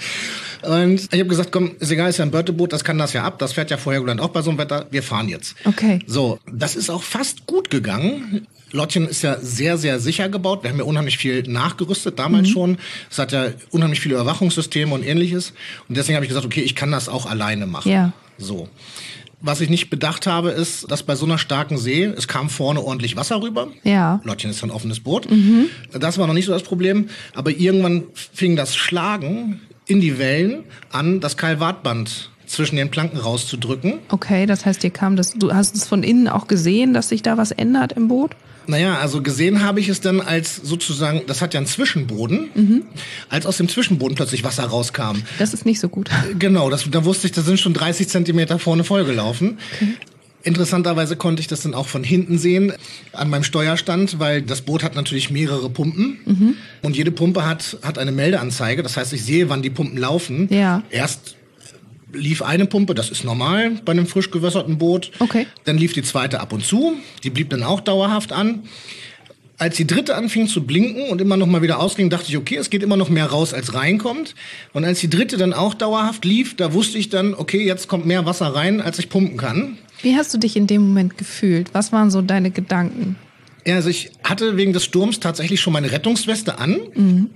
Und 0.62 1.12
ich 1.12 1.20
habe 1.20 1.26
gesagt, 1.26 1.52
komm, 1.52 1.72
ist 1.80 1.90
egal, 1.90 2.10
ist 2.10 2.18
ja 2.18 2.26
ein 2.26 2.30
Börteboot, 2.30 2.72
das 2.72 2.84
kann 2.84 3.00
das 3.00 3.14
ja 3.14 3.24
ab, 3.24 3.40
das 3.40 3.54
fährt 3.54 3.72
ja 3.72 3.78
vorher 3.78 4.00
Helgoland 4.00 4.22
auch 4.22 4.30
bei 4.30 4.44
so 4.44 4.52
einem 4.52 4.60
Wetter, 4.60 4.86
wir 4.92 5.02
fahren 5.02 5.28
jetzt. 5.28 5.56
Okay. 5.66 6.00
So, 6.06 6.40
das 6.52 6.76
ist 6.76 6.92
auch 6.92 7.02
fast 7.02 7.48
gut 7.48 7.72
gegangen. 7.72 8.46
Lottchen 8.72 9.08
ist 9.08 9.22
ja 9.24 9.38
sehr, 9.42 9.78
sehr 9.78 10.00
sicher 10.00 10.30
gebaut. 10.30 10.64
Wir 10.64 10.70
haben 10.70 10.78
ja 10.78 10.86
unheimlich 10.86 11.18
viel 11.18 11.44
nachgerüstet 11.44 12.20
damals 12.20 12.50
mhm. 12.50 12.52
schon. 12.54 12.78
Es 13.10 13.18
hat 13.18 13.32
ja 13.32 13.48
unheimlich 13.72 14.00
viele 14.00 14.16
Überwachungssysteme 14.16 14.94
und 14.94 15.04
ähnliches. 15.04 15.54
Und 15.90 15.98
deswegen 15.98 16.16
habe 16.16 16.26
ich 16.26 16.30
gesagt, 16.30 16.46
okay, 16.46 16.62
ich 16.62 16.76
kann 16.76 16.92
das 16.92 17.10
auch 17.10 17.26
alleine 17.26 17.66
machen. 17.66 17.92
Ja. 17.92 18.14
So. 18.38 18.70
Was 19.42 19.60
ich 19.62 19.70
nicht 19.70 19.90
bedacht 19.90 20.28
habe, 20.28 20.52
ist, 20.52 20.92
dass 20.92 21.04
bei 21.04 21.16
so 21.16 21.26
einer 21.26 21.38
starken 21.38 21.78
See, 21.78 22.04
es 22.04 22.28
kam 22.28 22.50
vorne 22.50 22.84
ordentlich 22.84 23.16
Wasser 23.16 23.42
rüber. 23.42 23.70
Ja. 23.84 24.22
Lottchen 24.24 24.52
ist 24.52 24.64
ein 24.64 24.72
offenes 24.72 25.00
Boot. 25.00 25.30
Mhm. 25.30 25.70
Das 26.00 26.18
war 26.18 26.28
noch 26.28 26.34
nicht 26.34 26.46
so 26.46 26.52
das 26.52 26.64
Problem. 26.64 27.10
Aber 27.34 27.52
irgendwann 27.52 28.04
fing 28.14 28.56
das 28.56 28.76
Schlagen 28.76 29.60
in 29.88 30.00
die 30.00 30.20
Wellen 30.20 30.64
an, 30.92 31.20
das 31.20 31.38
Kalvatband 31.38 32.30
zwischen 32.46 32.76
den 32.76 32.92
Planken 32.92 33.18
rauszudrücken. 33.18 34.00
Okay, 34.10 34.46
das 34.46 34.66
heißt, 34.66 34.84
dir 34.84 34.92
kam 34.92 35.16
das, 35.16 35.34
du 35.34 35.54
hast 35.54 35.76
es 35.76 35.88
von 35.88 36.04
innen 36.04 36.28
auch 36.28 36.48
gesehen, 36.48 36.94
dass 36.94 37.10
sich 37.10 37.24
da 37.24 37.38
was 37.38 37.52
ändert 37.52 37.94
im 37.94 38.08
Boot? 38.08 38.36
Naja, 38.68 39.00
also 39.00 39.22
gesehen 39.22 39.64
habe 39.64 39.80
ich 39.80 39.90
es 39.90 40.02
dann 40.02 40.22
als 40.22 40.56
sozusagen, 40.56 41.22
das 41.28 41.42
hat 41.42 41.54
ja 41.54 41.60
einen 41.60 41.68
Zwischenboden, 41.68 42.50
mhm. 42.54 42.84
als 43.30 43.46
aus 43.46 43.58
dem 43.58 43.68
Zwischenboden 43.68 44.16
plötzlich 44.16 44.44
Wasser 44.44 44.64
rauskam. 44.66 45.18
Das 45.40 45.54
ist 45.54 45.66
nicht 45.66 45.80
so 45.80 45.90
gut. 45.90 46.10
Äh, 46.10 46.36
genau, 46.36 46.70
das, 46.70 46.90
da 46.90 47.06
wusste 47.06 47.28
ich, 47.28 47.34
da 47.34 47.42
sind 47.42 47.60
schon 47.60 47.74
30 47.74 48.08
Zentimeter 48.08 48.60
vorne 48.60 48.84
vollgelaufen. 48.84 49.58
Okay. 49.76 49.94
Interessanterweise 50.44 51.16
konnte 51.16 51.42
ich 51.42 51.48
das 51.48 51.62
dann 51.62 51.76
auch 51.76 51.88
von 51.88 52.04
hinten 52.04 52.40
sehen 52.40 52.74
an 53.14 53.30
meinem 53.30 53.44
Steuerstand, 53.44 54.20
weil 54.20 54.42
das 54.42 54.62
Boot 54.62 54.84
hat 54.84 54.96
natürlich 54.96 55.30
mehrere 55.30 55.70
Pumpen 55.70 56.18
mhm. 56.26 56.56
und 56.82 56.98
jede 56.98 57.12
Pumpe 57.12 57.46
hat, 57.46 57.78
hat 57.84 58.00
eine 58.00 58.12
Meldeanzeige. 58.12 58.82
Das 58.82 58.98
heißt, 58.98 59.14
ich 59.14 59.24
sehe, 59.24 59.50
wann 59.50 59.62
die 59.62 59.70
Pumpen 59.70 59.98
laufen. 59.98 60.48
Ja. 60.52 60.82
Erst 60.90 61.36
lief 62.14 62.42
eine 62.42 62.66
Pumpe, 62.66 62.96
das 62.96 63.10
ist 63.10 63.24
normal 63.24 63.72
bei 63.86 63.92
einem 63.92 64.08
frisch 64.08 64.32
gewässerten 64.32 64.78
Boot. 64.78 65.12
Okay. 65.20 65.48
Dann 65.66 65.78
lief 65.78 65.94
die 65.94 66.04
zweite 66.04 66.40
ab 66.40 66.54
und 66.54 66.66
zu, 66.66 66.94
die 67.24 67.30
blieb 67.30 67.50
dann 67.50 67.64
auch 67.64 67.82
dauerhaft 67.82 68.32
an. 68.32 68.64
Als 69.58 69.78
die 69.78 69.86
dritte 69.86 70.16
anfing 70.16 70.48
zu 70.48 70.64
blinken 70.64 71.10
und 71.10 71.22
immer 71.22 71.38
noch 71.38 71.46
mal 71.46 71.62
wieder 71.62 71.80
ausging, 71.80 72.10
dachte 72.10 72.30
ich, 72.30 72.38
okay, 72.38 72.56
es 72.56 72.72
geht 72.72 72.82
immer 72.82 72.98
noch 72.98 73.10
mehr 73.10 73.28
raus, 73.28 73.54
als 73.54 73.76
reinkommt. 73.76 74.34
Und 74.74 74.86
als 74.86 75.02
die 75.02 75.10
dritte 75.10 75.38
dann 75.38 75.54
auch 75.54 75.76
dauerhaft 75.76 76.26
lief, 76.26 76.56
da 76.56 76.74
wusste 76.74 76.98
ich 76.98 77.10
dann, 77.10 77.36
okay, 77.36 77.64
jetzt 77.64 77.88
kommt 77.88 78.08
mehr 78.08 78.26
Wasser 78.26 78.48
rein, 78.48 78.82
als 78.82 78.98
ich 78.98 79.10
pumpen 79.10 79.38
kann. 79.38 79.78
Wie 80.02 80.16
hast 80.16 80.34
du 80.34 80.40
dich 80.40 80.56
in 80.56 80.66
dem 80.66 80.82
Moment 80.82 81.18
gefühlt? 81.20 81.70
Was 81.74 81.92
waren 81.92 82.10
so 82.10 82.24
deine 82.24 82.50
Gedanken? 82.50 83.18
Ja, 83.64 83.76
also 83.76 83.90
ich 83.90 84.10
hatte 84.24 84.58
wegen 84.58 84.74
des 84.74 84.84
Sturms 84.84 85.20
tatsächlich 85.20 85.62
schon 85.62 85.74
meine 85.74 85.92
Rettungsweste 85.92 86.58
an. 86.58 86.80
Mhm. 86.96 87.30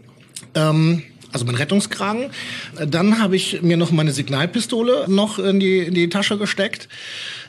Ähm, 0.55 1.03
also 1.35 1.45
mein 1.45 1.55
Rettungskragen. 1.55 2.31
Dann 2.87 3.19
habe 3.19 3.35
ich 3.35 3.61
mir 3.61 3.75
noch 3.75 3.91
meine 3.91 4.13
Signalpistole 4.13 5.05
noch 5.09 5.37
in 5.37 5.59
die, 5.59 5.79
in 5.79 5.93
die 5.93 6.07
Tasche 6.07 6.37
gesteckt 6.37 6.87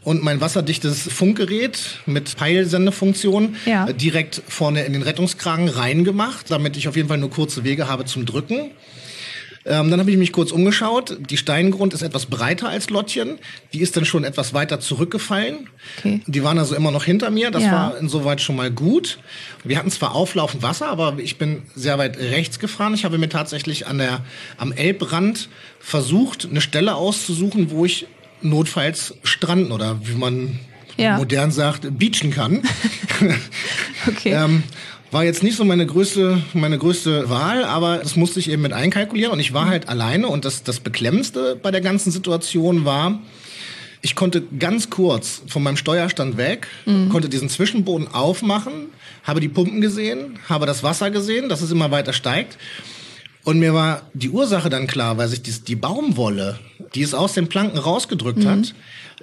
und 0.03 0.25
mein 0.25 0.41
wasserdichtes 0.41 1.03
Funkgerät 1.03 2.01
mit 2.05 2.37
Peilsendefunktion 2.37 3.55
ja. 3.65 3.93
direkt 3.93 4.43
vorne 4.49 4.85
in 4.85 4.93
den 4.93 5.03
Rettungskragen 5.03 5.69
reingemacht, 5.69 6.51
damit 6.51 6.77
ich 6.77 6.89
auf 6.89 6.97
jeden 6.97 7.09
Fall 7.09 7.19
nur 7.19 7.31
kurze 7.31 7.63
Wege 7.63 7.89
habe 7.89 8.07
zum 8.07 8.27
Drücken. 8.27 8.73
Ähm, 9.67 9.91
dann 9.91 9.99
habe 9.99 10.11
ich 10.13 10.17
mich 10.17 10.33
kurz 10.33 10.53
umgeschaut. 10.53 11.19
Die 11.29 11.37
Steingrund 11.37 11.93
ist 11.93 12.03
etwas 12.03 12.27
breiter 12.27 12.69
als 12.69 12.89
Lottchen. 12.89 13.39
Die 13.73 13.81
ist 13.81 13.97
dann 13.97 14.05
schon 14.05 14.23
etwas 14.23 14.55
weiter 14.55 14.79
zurückgefallen. 14.79 15.69
Okay. 15.99 16.21
Die 16.27 16.45
waren 16.45 16.59
also 16.59 16.77
immer 16.77 16.93
noch 16.93 17.03
hinter 17.03 17.31
mir. 17.31 17.51
Das 17.51 17.65
ja. 17.65 17.73
war 17.73 17.99
insoweit 17.99 18.41
schon 18.41 18.55
mal 18.55 18.71
gut. 18.71 19.19
Wir 19.65 19.79
hatten 19.79 19.91
zwar 19.91 20.15
auflaufend 20.15 20.63
Wasser, 20.63 20.87
aber 20.87 21.17
ich 21.19 21.37
bin 21.37 21.63
sehr 21.75 21.99
weit 21.99 22.17
rechts 22.19 22.61
gefahren. 22.61 22.95
Ich 22.95 23.05
habe 23.05 23.19
mir 23.19 23.29
tatsächlich 23.29 23.89
an 23.89 23.99
der, 23.99 24.25
am 24.57 24.71
Elbrand 24.71 25.49
versucht, 25.81 26.47
eine 26.49 26.61
Stelle 26.61 26.95
auszusuchen, 26.95 27.71
wo 27.71 27.85
ich 27.85 28.07
notfalls 28.43 29.15
stranden 29.25 29.73
oder 29.73 29.99
wie 30.05 30.15
man 30.15 30.61
Ja. 30.97 31.19
modern 31.19 31.51
sagt, 31.51 31.99
beachen 31.99 32.31
kann. 32.31 32.63
Okay. 34.09 34.31
ähm, 34.31 34.63
war 35.11 35.25
jetzt 35.25 35.43
nicht 35.43 35.57
so 35.57 35.65
meine 35.65 35.87
größte, 35.87 36.43
meine 36.53 36.79
größte 36.79 37.29
Wahl, 37.31 37.65
aber 37.65 37.99
das 37.99 38.17
musste 38.17 38.39
ich 38.39 38.51
eben 38.51 38.63
mit 38.63 38.73
einkalkulieren 38.73 39.33
und 39.33 39.41
ich 39.41 39.53
war 39.53 39.67
halt 39.67 39.89
alleine 39.89 40.29
und 40.29 40.45
das, 40.45 40.63
das 40.63 40.79
Beklemmendste 40.81 41.57
bei 41.57 41.71
der 41.71 41.81
ganzen 41.81 42.11
Situation 42.11 42.85
war, 42.85 43.19
ich 44.03 44.15
konnte 44.15 44.43
ganz 44.59 44.91
kurz 44.91 45.43
von 45.49 45.63
meinem 45.63 45.77
Steuerstand 45.77 46.37
weg, 46.37 46.69
konnte 47.11 47.29
diesen 47.29 47.49
Zwischenboden 47.49 48.07
aufmachen, 48.13 48.87
habe 49.25 49.41
die 49.41 49.49
Pumpen 49.49 49.81
gesehen, 49.81 50.39
habe 50.49 50.67
das 50.67 50.83
Wasser 50.83 51.11
gesehen, 51.11 51.49
dass 51.49 51.63
es 51.63 51.73
immer 51.73 51.91
weiter 51.91 52.13
steigt. 52.13 52.57
Und 53.47 53.61
mir 53.61 53.75
war 53.75 54.03
die 54.13 54.31
Ursache 54.31 54.71
dann 54.71 54.89
klar, 54.89 55.19
weil 55.19 55.29
sich 55.29 55.41
die, 55.41 55.53
die 55.53 55.77
Baumwolle, 55.77 56.59
die 56.97 57.03
es 57.03 57.15
aus 57.15 57.33
den 57.35 57.49
Planken 57.49 57.79
rausgedrückt 57.79 58.45
hat, 58.45 58.75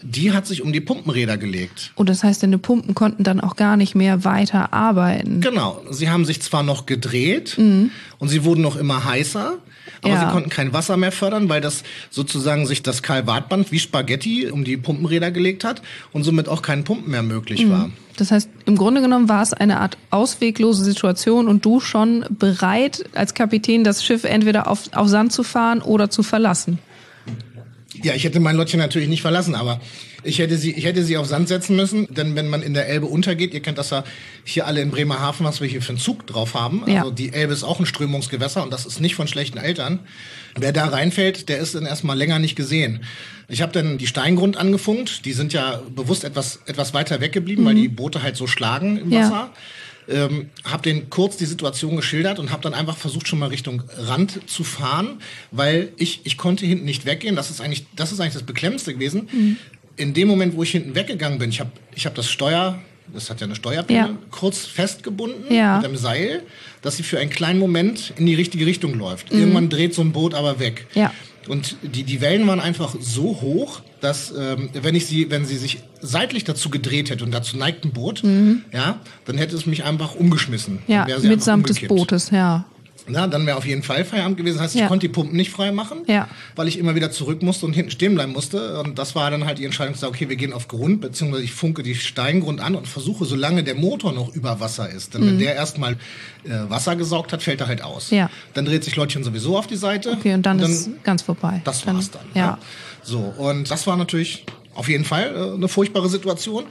die 0.02 0.32
hat 0.32 0.48
sich 0.48 0.62
um 0.62 0.72
die 0.72 0.80
Pumpenräder 0.80 1.38
gelegt. 1.38 1.92
Und 1.96 2.08
das 2.08 2.24
heißt, 2.24 2.42
deine 2.42 2.58
Pumpen 2.58 2.96
konnten 2.96 3.26
dann 3.26 3.42
auch 3.42 3.58
gar 3.58 3.76
nicht 3.76 3.96
mehr 3.96 4.24
weiter 4.24 4.72
arbeiten. 4.72 5.42
Genau. 5.42 5.84
Sie 5.92 6.10
haben 6.10 6.24
sich 6.24 6.42
zwar 6.42 6.64
noch 6.64 6.86
gedreht 6.86 7.58
und 7.58 8.30
sie 8.30 8.46
wurden 8.46 8.62
noch 8.62 8.78
immer 8.78 9.04
heißer, 9.04 9.58
aber 10.02 10.14
Ja. 10.14 10.20
sie 10.28 10.32
konnten 10.32 10.50
kein 10.50 10.74
Wasser 10.74 10.98
mehr 10.98 11.12
fördern, 11.12 11.50
weil 11.50 11.62
das 11.62 11.84
sozusagen 12.10 12.66
sich 12.66 12.84
das 12.84 13.02
Kalvatband 13.04 13.72
wie 13.72 13.80
Spaghetti 13.80 14.50
um 14.50 14.64
die 14.64 14.78
Pumpenräder 14.78 15.32
gelegt 15.32 15.64
hat 15.64 15.82
und 16.12 16.24
somit 16.24 16.48
auch 16.50 16.62
kein 16.62 16.84
Pumpen 16.84 17.12
mehr 17.12 17.24
möglich 17.24 17.70
war. 17.70 17.90
Das 18.18 18.32
heißt, 18.32 18.50
im 18.66 18.76
Grunde 18.78 19.02
genommen 19.02 19.28
war 19.28 19.42
es 19.42 19.54
eine 19.54 19.80
Art 19.80 19.98
ausweglose 20.12 20.84
Situation 20.84 21.48
und 21.48 21.66
du 21.66 21.80
schon 21.80 22.26
bereit, 22.30 23.04
als 23.16 23.34
Kapitän 23.34 23.84
das 23.84 24.04
Schiff 24.04 24.24
entweder 24.24 24.68
auf, 24.68 24.82
auf 24.94 25.08
Sand 25.08 25.32
zu 25.34 25.44
fahren 25.44 25.82
oder 25.82 26.10
zu 26.10 26.22
verlassen. 26.22 26.78
Ja, 28.04 28.14
ich 28.14 28.24
hätte 28.24 28.40
mein 28.40 28.56
Lottchen 28.56 28.80
natürlich 28.80 29.08
nicht 29.08 29.22
verlassen, 29.22 29.56
aber 29.56 29.80
ich 30.24 30.40
hätte 30.40 30.58
sie, 30.58 30.72
ich 30.72 30.86
hätte 30.86 31.04
sie 31.04 31.18
auf 31.18 31.26
Sand 31.26 31.48
setzen 31.48 31.76
müssen, 31.76 32.08
denn 32.14 32.36
wenn 32.36 32.50
man 32.50 32.62
in 32.62 32.74
der 32.74 32.88
Elbe 32.88 33.06
untergeht, 33.06 33.54
ihr 33.54 33.62
kennt 33.62 33.78
das 33.78 33.90
ja 33.90 34.04
hier 34.44 34.68
alle 34.68 34.82
in 34.82 34.92
Bremerhaven, 34.92 35.46
was 35.46 35.62
wir 35.62 35.68
hier 35.68 35.82
für 35.82 35.90
einen 35.90 36.00
Zug 36.00 36.28
drauf 36.28 36.54
haben. 36.54 36.84
Ja. 36.88 37.00
Also 37.00 37.12
die 37.12 37.34
Elbe 37.34 37.54
ist 37.54 37.64
auch 37.64 37.80
ein 37.80 37.86
Strömungsgewässer 37.86 38.64
und 38.64 38.72
das 38.72 38.86
ist 38.86 39.00
nicht 39.00 39.16
von 39.16 39.28
schlechten 39.28 39.58
Eltern. 39.58 40.00
Wer 40.56 40.72
da 40.72 40.86
reinfällt, 40.86 41.50
der 41.50 41.58
ist 41.58 41.76
dann 41.76 41.86
erstmal 41.86 42.18
länger 42.18 42.40
nicht 42.40 42.56
gesehen. 42.56 43.04
Ich 43.48 43.62
habe 43.62 43.72
dann 43.72 43.98
die 43.98 44.08
Steingrund 44.08 44.58
angefunkt, 44.58 45.26
die 45.26 45.34
sind 45.34 45.54
ja 45.54 45.82
bewusst 45.96 46.24
etwas, 46.24 46.60
etwas 46.66 46.94
weiter 46.94 47.22
weggeblieben, 47.22 47.66
weil 47.66 47.76
die 47.76 47.88
Boote 47.88 48.22
halt 48.22 48.38
so 48.38 48.48
schlagen 48.48 48.98
im 48.98 49.12
Ja. 49.12 49.52
Ähm, 50.10 50.50
habe 50.66 50.84
den 50.84 51.10
kurz 51.10 51.38
die 51.38 51.46
Situation 51.46 51.96
geschildert 51.96 52.38
und 52.40 52.52
habe 52.52 52.62
dann 52.62 52.74
einfach 52.74 52.98
versucht 52.98 53.28
schon 53.28 53.40
mal 53.40 53.48
Richtung 53.50 53.84
Rand 53.98 54.50
zu 54.50 54.64
fahren, 54.66 55.20
weil 55.52 55.94
ich 55.98 56.22
ich 56.26 56.38
konnte 56.38 56.66
hinten 56.66 56.86
nicht 56.86 57.06
weggehen. 57.06 57.36
Das 57.36 57.50
ist 57.50 57.62
eigentlich 57.62 57.86
das 57.96 58.12
ist 58.12 58.20
eigentlich 58.20 58.34
das 58.34 58.44
Beklemmendste 58.44 58.94
gewesen. 58.94 59.30
Mhm. 59.32 59.58
In 59.96 60.14
dem 60.14 60.28
Moment, 60.28 60.56
wo 60.58 60.64
ich 60.64 60.72
hinten 60.72 60.96
weggegangen 60.96 61.40
bin, 61.40 61.50
ich 61.50 61.60
habe 61.62 61.72
ich 61.96 62.06
habe 62.06 62.16
das 62.16 62.30
Steuer, 62.30 62.80
das 63.14 63.30
hat 63.30 63.40
ja 63.42 63.46
eine 63.48 63.56
Steuerpinne, 63.56 64.00
Ja. 64.00 64.18
kurz 64.32 64.66
festgebunden 64.66 65.54
Ja. 65.54 65.78
mit 65.78 65.86
einem 65.86 65.98
Seil, 65.98 66.44
dass 66.82 66.98
sie 66.98 67.04
für 67.04 67.20
einen 67.20 67.30
kleinen 67.30 67.60
Moment 67.60 68.14
in 68.18 68.26
die 68.26 68.36
richtige 68.36 68.66
Richtung 68.66 68.96
läuft. 68.96 69.32
Mhm. 69.32 69.40
Irgendwann 69.40 69.70
dreht 69.70 69.94
so 69.94 70.02
ein 70.02 70.12
Boot 70.12 70.34
aber 70.34 70.60
weg. 70.60 70.86
Ja. 70.96 71.14
Und 71.48 71.76
die, 71.82 72.04
die 72.04 72.20
Wellen 72.22 72.46
waren 72.48 72.60
einfach 72.60 72.96
so 73.00 73.40
hoch, 73.42 73.82
dass 74.04 74.32
ähm, 74.38 74.70
wenn 74.74 74.96
ich 74.96 75.06
sie, 75.06 75.30
wenn 75.32 75.46
sie 75.46 75.58
sich 75.58 75.80
seitlich 76.02 76.44
dazu 76.44 76.70
gedreht 76.70 77.10
hätte 77.10 77.24
und 77.24 77.32
dazu 77.32 77.58
neigt 77.58 77.86
ein 77.86 77.92
Boot, 77.92 78.22
ja, 78.72 79.00
dann 79.26 79.38
hätte 79.38 79.56
es 79.56 79.66
mich 79.66 79.84
einfach 79.86 80.16
umgeschmissen. 80.16 80.76
Mhm. 80.76 80.94
Ja, 80.94 81.06
Dann 81.06 81.28
mitsamt 81.28 81.70
des. 81.70 81.80
Bootes, 81.88 82.30
ja. 82.32 82.66
Na, 83.06 83.28
dann 83.28 83.46
wäre 83.46 83.58
auf 83.58 83.66
jeden 83.66 83.84
Fall 83.84 84.06
Feierabend 84.06 84.38
gewesen. 84.38 84.56
Das 84.56 84.64
heißt, 84.64 84.76
Ja. 84.76 84.84
ich 84.84 84.88
konnte 84.88 85.08
die 85.08 85.12
Pumpen 85.14 85.36
nicht 85.36 85.52
frei 85.52 85.74
machen, 85.74 86.04
Ja. 86.08 86.30
weil 86.56 86.70
ich 86.70 86.80
immer 86.80 86.96
wieder 86.96 87.12
zurück 87.12 87.42
musste 87.44 87.66
und 87.66 87.74
hinten 87.74 87.92
stehen 87.92 88.16
bleiben 88.16 88.32
musste. 88.32 88.80
Und 88.80 88.98
das 88.98 89.14
war 89.14 89.30
dann 89.30 89.46
halt 89.46 89.58
die 89.58 89.66
Entscheidung, 89.66 89.94
zu 89.94 90.00
sagen, 90.02 90.14
okay, 90.16 90.30
wir 90.30 90.38
gehen 90.38 90.54
auf 90.54 90.70
Grund, 90.70 91.02
beziehungsweise 91.02 91.44
ich 91.44 91.52
funke 91.52 91.84
die 91.84 91.96
Steingrund 91.96 92.62
an 92.62 92.76
und 92.76 92.88
versuche, 92.88 93.26
solange 93.26 93.64
der 93.66 93.76
Motor 93.76 94.14
noch 94.14 94.34
über 94.34 94.62
Wasser 94.62 94.90
ist. 94.90 95.14
Denn 95.16 95.26
wenn 95.26 95.38
der 95.40 95.54
erstmal 95.56 95.94
äh, 96.46 96.50
Wasser 96.70 96.96
gesaugt 96.96 97.34
hat, 97.34 97.44
fällt 97.44 97.60
er 97.60 97.68
halt 97.68 97.82
aus. 97.84 98.10
Mhm. 98.12 98.18
Ja. 98.20 98.30
Dann 98.54 98.64
dreht 98.66 98.86
sich 98.86 98.96
Leutchen 98.96 99.24
sowieso 99.26 99.58
auf 99.58 99.68
die 99.68 99.76
Seite. 99.76 100.12
Okay, 100.12 100.34
und 100.34 100.46
dann, 100.46 100.60
ist 100.60 100.90
ganz 101.04 101.24
vorbei. 101.24 101.62
Das 101.66 101.84
dann, 101.84 101.96
war's 101.98 102.10
dann. 102.10 102.22
Ja. 102.34 102.58
So, 103.04 103.20
und 103.38 103.70
das 103.70 103.86
war 103.88 103.98
natürlich 103.98 104.46
auf 104.76 104.90
jeden 104.90 105.06
Fall 105.06 105.36
äh, 105.36 105.54
eine 105.56 105.68
furchtbare 105.68 106.10
Situation. 106.10 106.66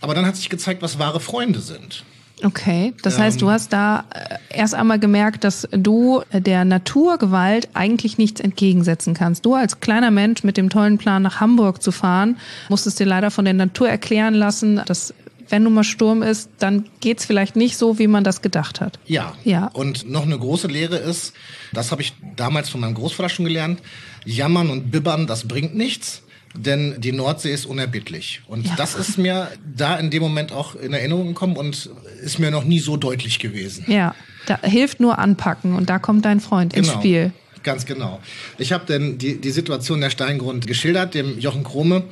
Aber 0.00 0.14
dann 0.14 0.26
hat 0.26 0.36
sich 0.36 0.48
gezeigt, 0.48 0.82
was 0.82 0.98
wahre 0.98 1.20
Freunde 1.20 1.60
sind. 1.60 2.04
Okay, 2.44 2.92
das 3.02 3.18
heißt, 3.18 3.36
Ähm. 3.36 3.46
du 3.46 3.50
hast 3.50 3.72
da 3.72 4.04
äh, 4.12 4.36
erst 4.50 4.74
einmal 4.74 4.98
gemerkt, 4.98 5.42
dass 5.42 5.66
du 5.72 6.22
der 6.32 6.66
Naturgewalt 6.66 7.70
eigentlich 7.72 8.18
nichts 8.18 8.40
entgegensetzen 8.40 9.14
kannst. 9.14 9.46
Du 9.46 9.54
als 9.54 9.80
kleiner 9.80 10.10
Mensch 10.10 10.44
mit 10.44 10.58
dem 10.58 10.68
tollen 10.68 10.98
Plan 10.98 11.22
nach 11.22 11.40
Hamburg 11.40 11.82
zu 11.82 11.92
fahren, 11.92 12.36
musstest 12.68 13.00
dir 13.00 13.06
leider 13.06 13.30
von 13.30 13.46
der 13.46 13.54
Natur 13.54 13.88
erklären 13.88 14.34
lassen, 14.34 14.82
dass 14.84 15.14
wenn 15.48 15.62
nun 15.62 15.74
mal 15.74 15.84
Sturm 15.84 16.22
ist, 16.22 16.50
dann 16.58 16.86
geht's 17.00 17.24
vielleicht 17.24 17.56
nicht 17.56 17.76
so, 17.78 17.98
wie 17.98 18.08
man 18.08 18.24
das 18.24 18.42
gedacht 18.42 18.80
hat. 18.80 18.98
Ja. 19.06 19.32
Ja. 19.44 19.68
Und 19.72 20.10
noch 20.10 20.24
eine 20.24 20.38
große 20.38 20.66
Lehre 20.66 20.96
ist, 20.96 21.32
das 21.72 21.92
habe 21.92 22.02
ich 22.02 22.14
damals 22.36 22.68
von 22.68 22.80
meinem 22.80 22.94
Großvater 22.94 23.28
schon 23.28 23.44
gelernt, 23.44 23.80
jammern 24.26 24.68
und 24.68 24.90
bibbern, 24.90 25.26
das 25.26 25.48
bringt 25.48 25.74
nichts. 25.74 26.22
Denn 26.54 26.94
die 26.98 27.12
Nordsee 27.12 27.52
ist 27.52 27.66
unerbittlich. 27.66 28.40
Und 28.48 28.66
Ja. 28.66 28.74
das 28.76 28.94
ist 28.94 29.18
mir 29.18 29.50
da 29.76 29.96
in 29.98 30.10
dem 30.10 30.22
Moment 30.22 30.52
auch 30.52 30.74
in 30.74 30.94
Erinnerung 30.94 31.28
gekommen 31.28 31.56
und 31.56 31.90
ist 32.22 32.38
mir 32.38 32.50
noch 32.50 32.64
nie 32.64 32.78
so 32.78 32.96
deutlich 32.96 33.38
gewesen. 33.38 33.84
Ja, 33.88 34.14
da 34.46 34.58
hilft 34.62 34.98
nur 35.00 35.18
anpacken 35.18 35.74
und 35.74 35.90
da 35.90 35.98
kommt 35.98 36.24
dein 36.24 36.40
Freund 36.40 36.72
ins 36.74 36.90
Spiel. 36.90 37.32
Ganz 37.62 37.84
genau. 37.84 38.20
Ich 38.58 38.72
habe 38.72 38.84
dann 38.86 39.18
die, 39.18 39.38
die 39.38 39.50
Situation 39.50 40.00
der 40.00 40.08
Steingrund 40.10 40.66
geschildert, 40.66 41.14
dem 41.14 41.38
Jochen 41.38 41.62
Krome. 41.62 42.04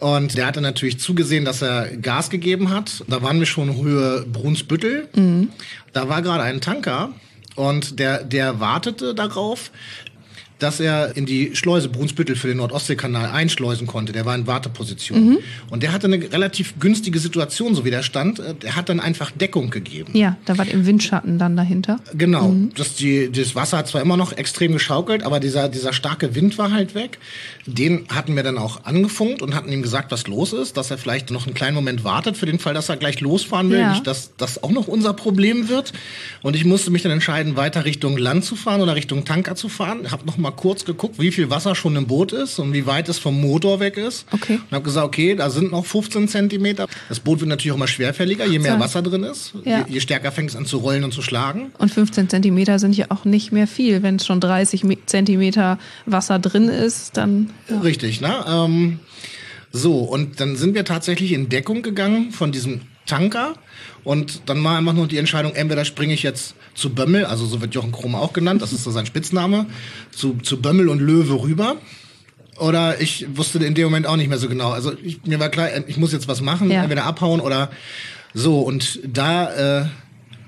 Und 0.00 0.36
der 0.36 0.46
hatte 0.46 0.60
natürlich 0.60 0.98
zugesehen, 0.98 1.44
dass 1.46 1.62
er 1.62 1.96
Gas 1.96 2.28
gegeben 2.28 2.70
hat. 2.70 3.04
Da 3.08 3.22
waren 3.22 3.38
wir 3.38 3.46
schon 3.46 3.74
Höhe 3.80 4.26
Brunsbüttel. 4.30 5.08
Da 5.94 6.08
war 6.10 6.20
gerade 6.20 6.42
ein 6.42 6.60
Tanker 6.60 7.10
und 7.54 8.00
der, 8.00 8.24
der 8.24 8.58
wartete 8.60 9.14
darauf, 9.14 9.70
dass 10.62 10.80
er 10.80 11.16
in 11.16 11.26
die 11.26 11.56
Schleuse 11.56 11.88
Brunsbüttel 11.88 12.36
für 12.36 12.48
den 12.48 12.58
Nordostseekanal 12.58 13.30
einschleusen 13.30 13.86
konnte. 13.86 14.12
Der 14.12 14.24
war 14.24 14.34
in 14.34 14.46
Warteposition. 14.46 15.38
Und 15.70 15.82
der 15.82 15.92
hatte 15.92 16.06
eine 16.06 16.32
relativ 16.32 16.78
günstige 16.78 17.18
Situation, 17.18 17.74
so 17.74 17.84
wie 17.84 17.90
der 17.90 18.02
stand. 18.02 18.40
Der 18.62 18.76
hat 18.76 18.88
dann 18.88 19.00
einfach 19.00 19.30
Deckung 19.30 19.70
gegeben. 19.70 20.16
Ja, 20.16 20.36
da 20.44 20.56
war 20.58 20.68
im 20.68 20.86
Windschatten 20.86 21.38
dann 21.38 21.56
dahinter. 21.56 22.00
Genau. 22.14 22.54
Das, 22.76 22.94
die, 22.94 23.30
das 23.32 23.54
Wasser 23.54 23.78
hat 23.78 23.88
zwar 23.88 24.02
immer 24.02 24.16
noch 24.16 24.32
extrem 24.32 24.72
geschaukelt, 24.72 25.24
aber 25.24 25.40
dieser, 25.40 25.68
dieser 25.68 25.92
starke 25.92 26.34
Wind 26.34 26.58
war 26.58 26.70
halt 26.70 26.94
weg. 26.94 27.18
Den 27.66 28.06
hatten 28.08 28.36
wir 28.36 28.42
dann 28.42 28.58
auch 28.58 28.84
angefunkt 28.84 29.42
und 29.42 29.54
hatten 29.54 29.72
ihm 29.72 29.82
gesagt, 29.82 30.12
was 30.12 30.26
los 30.26 30.52
ist, 30.52 30.76
dass 30.76 30.90
er 30.90 30.98
vielleicht 30.98 31.30
noch 31.30 31.46
einen 31.46 31.54
kleinen 31.54 31.74
Moment 31.74 32.04
wartet 32.04 32.36
für 32.36 32.46
den 32.46 32.58
Fall, 32.58 32.74
dass 32.74 32.88
er 32.88 32.96
gleich 32.96 33.20
losfahren 33.20 33.70
will. 33.70 33.80
Ja. 33.80 33.90
Nicht, 33.90 34.06
dass 34.06 34.36
das 34.36 34.62
auch 34.62 34.70
noch 34.70 34.86
unser 34.86 35.12
Problem 35.12 35.68
wird. 35.68 35.92
Und 36.42 36.54
ich 36.54 36.64
musste 36.64 36.90
mich 36.90 37.02
dann 37.02 37.12
entscheiden, 37.12 37.56
weiter 37.56 37.84
Richtung 37.84 38.16
Land 38.16 38.44
zu 38.44 38.54
fahren 38.54 38.80
oder 38.80 38.94
Richtung 38.94 39.24
Tanker 39.24 39.56
zu 39.56 39.68
fahren. 39.68 40.10
Hab 40.10 40.24
noch 40.24 40.36
mal 40.36 40.51
kurz 40.56 40.84
geguckt, 40.84 41.18
wie 41.18 41.30
viel 41.32 41.50
Wasser 41.50 41.74
schon 41.74 41.96
im 41.96 42.06
Boot 42.06 42.32
ist 42.32 42.58
und 42.58 42.72
wie 42.72 42.86
weit 42.86 43.08
es 43.08 43.18
vom 43.18 43.40
Motor 43.40 43.80
weg 43.80 43.96
ist. 43.96 44.26
Okay. 44.32 44.54
Und 44.56 44.72
habe 44.72 44.84
gesagt, 44.84 45.06
okay, 45.06 45.34
da 45.34 45.50
sind 45.50 45.72
noch 45.72 45.84
15 45.86 46.28
Zentimeter. 46.28 46.86
Das 47.08 47.20
Boot 47.20 47.40
wird 47.40 47.48
natürlich 47.48 47.72
auch 47.72 47.76
immer 47.76 47.88
schwerfälliger, 47.88 48.46
je 48.46 48.58
mehr 48.58 48.74
So. 48.74 48.80
Wasser 48.80 49.02
drin 49.02 49.24
ist. 49.24 49.52
Ja. 49.64 49.80
Je, 49.86 49.94
je 49.94 50.00
stärker 50.00 50.32
fängt 50.32 50.50
es 50.50 50.56
an 50.56 50.66
zu 50.66 50.78
rollen 50.78 51.04
und 51.04 51.12
zu 51.12 51.22
schlagen. 51.22 51.72
Und 51.78 51.92
15 51.92 52.28
Zentimeter 52.28 52.78
sind 52.78 52.96
ja 52.96 53.06
auch 53.10 53.24
nicht 53.24 53.52
mehr 53.52 53.66
viel. 53.66 54.02
Wenn 54.02 54.16
es 54.16 54.26
schon 54.26 54.40
30 54.40 54.84
Mi- 54.84 54.98
Zentimeter 55.06 55.78
Wasser 56.06 56.38
drin 56.38 56.68
ist, 56.68 57.16
dann 57.16 57.50
Richtig, 57.82 58.20
ne? 58.20 58.44
Ähm, 58.48 58.98
so, 59.70 60.00
und 60.00 60.38
dann 60.40 60.56
sind 60.56 60.74
wir 60.74 60.84
tatsächlich 60.84 61.32
in 61.32 61.48
Deckung 61.48 61.82
gegangen 61.82 62.30
von 62.30 62.52
diesem 62.52 62.82
Tanker. 63.06 63.54
Und 64.04 64.42
dann 64.48 64.62
war 64.64 64.78
einfach 64.78 64.92
nur 64.92 65.06
die 65.06 65.18
Entscheidung, 65.18 65.54
entweder 65.54 65.84
springe 65.84 66.14
ich 66.14 66.22
jetzt 66.22 66.54
zu 66.74 66.90
Bömmel, 66.90 67.24
also 67.24 67.46
so 67.46 67.60
wird 67.60 67.74
Jochen 67.74 67.92
Krumm 67.92 68.14
auch 68.14 68.32
genannt, 68.32 68.62
das 68.62 68.72
ist 68.72 68.84
so 68.84 68.90
sein 68.90 69.06
Spitzname, 69.06 69.66
zu, 70.10 70.34
zu 70.42 70.60
Bömmel 70.60 70.88
und 70.88 71.00
Löwe 71.00 71.42
rüber. 71.42 71.76
Oder 72.58 73.00
ich 73.00 73.26
wusste 73.34 73.58
in 73.64 73.74
dem 73.74 73.84
Moment 73.84 74.06
auch 74.06 74.16
nicht 74.16 74.28
mehr 74.28 74.38
so 74.38 74.48
genau. 74.48 74.70
Also 74.70 74.92
ich, 75.02 75.22
mir 75.24 75.40
war 75.40 75.48
klar, 75.48 75.68
ich 75.86 75.96
muss 75.96 76.12
jetzt 76.12 76.28
was 76.28 76.40
machen, 76.40 76.70
Ja. 76.70 76.82
entweder 76.82 77.04
abhauen 77.04 77.40
oder 77.40 77.70
so. 78.34 78.60
Und 78.60 79.00
da 79.04 79.80
äh, 79.82 79.86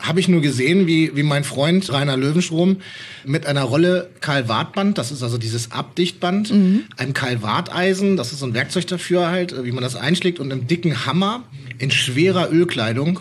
habe 0.06 0.20
ich 0.20 0.28
nur 0.28 0.40
gesehen, 0.40 0.86
wie, 0.86 1.16
wie 1.16 1.22
mein 1.22 1.44
Freund 1.44 1.90
Rainer 1.92 2.16
Löwenstrom 2.16 2.76
mit 3.24 3.46
einer 3.46 3.62
Rolle 3.62 4.10
Kalvatband, 4.20 4.98
das 4.98 5.10
ist 5.12 5.22
also 5.22 5.38
dieses 5.38 5.70
Abdichtband, 5.72 6.52
einem 6.96 7.14
Kalvateisen, 7.14 8.16
das 8.16 8.32
ist 8.32 8.40
so 8.40 8.46
ein 8.46 8.54
Werkzeug 8.54 8.86
dafür 8.86 9.28
halt, 9.28 9.52
äh, 9.52 9.64
wie 9.64 9.72
man 9.72 9.82
das 9.82 9.96
einschlägt, 9.96 10.38
und 10.40 10.52
einem 10.52 10.66
dicken 10.66 11.06
Hammer 11.06 11.44
in 11.78 11.90
schwerer 11.90 12.50
Ölkleidung, 12.52 13.20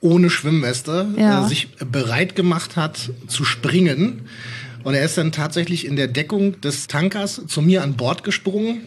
ohne 0.00 0.30
Schwimmweste, 0.30 1.08
Ja. 1.16 1.44
äh, 1.44 1.48
sich 1.48 1.68
bereit 1.90 2.36
gemacht 2.36 2.76
hat 2.76 3.10
zu 3.26 3.44
springen. 3.44 4.22
Und 4.84 4.94
er 4.94 5.04
ist 5.04 5.18
dann 5.18 5.32
tatsächlich 5.32 5.86
in 5.86 5.96
der 5.96 6.06
Deckung 6.08 6.60
des 6.60 6.86
Tankers 6.86 7.42
zu 7.46 7.62
mir 7.62 7.82
an 7.82 7.94
Bord 7.94 8.22
gesprungen 8.22 8.82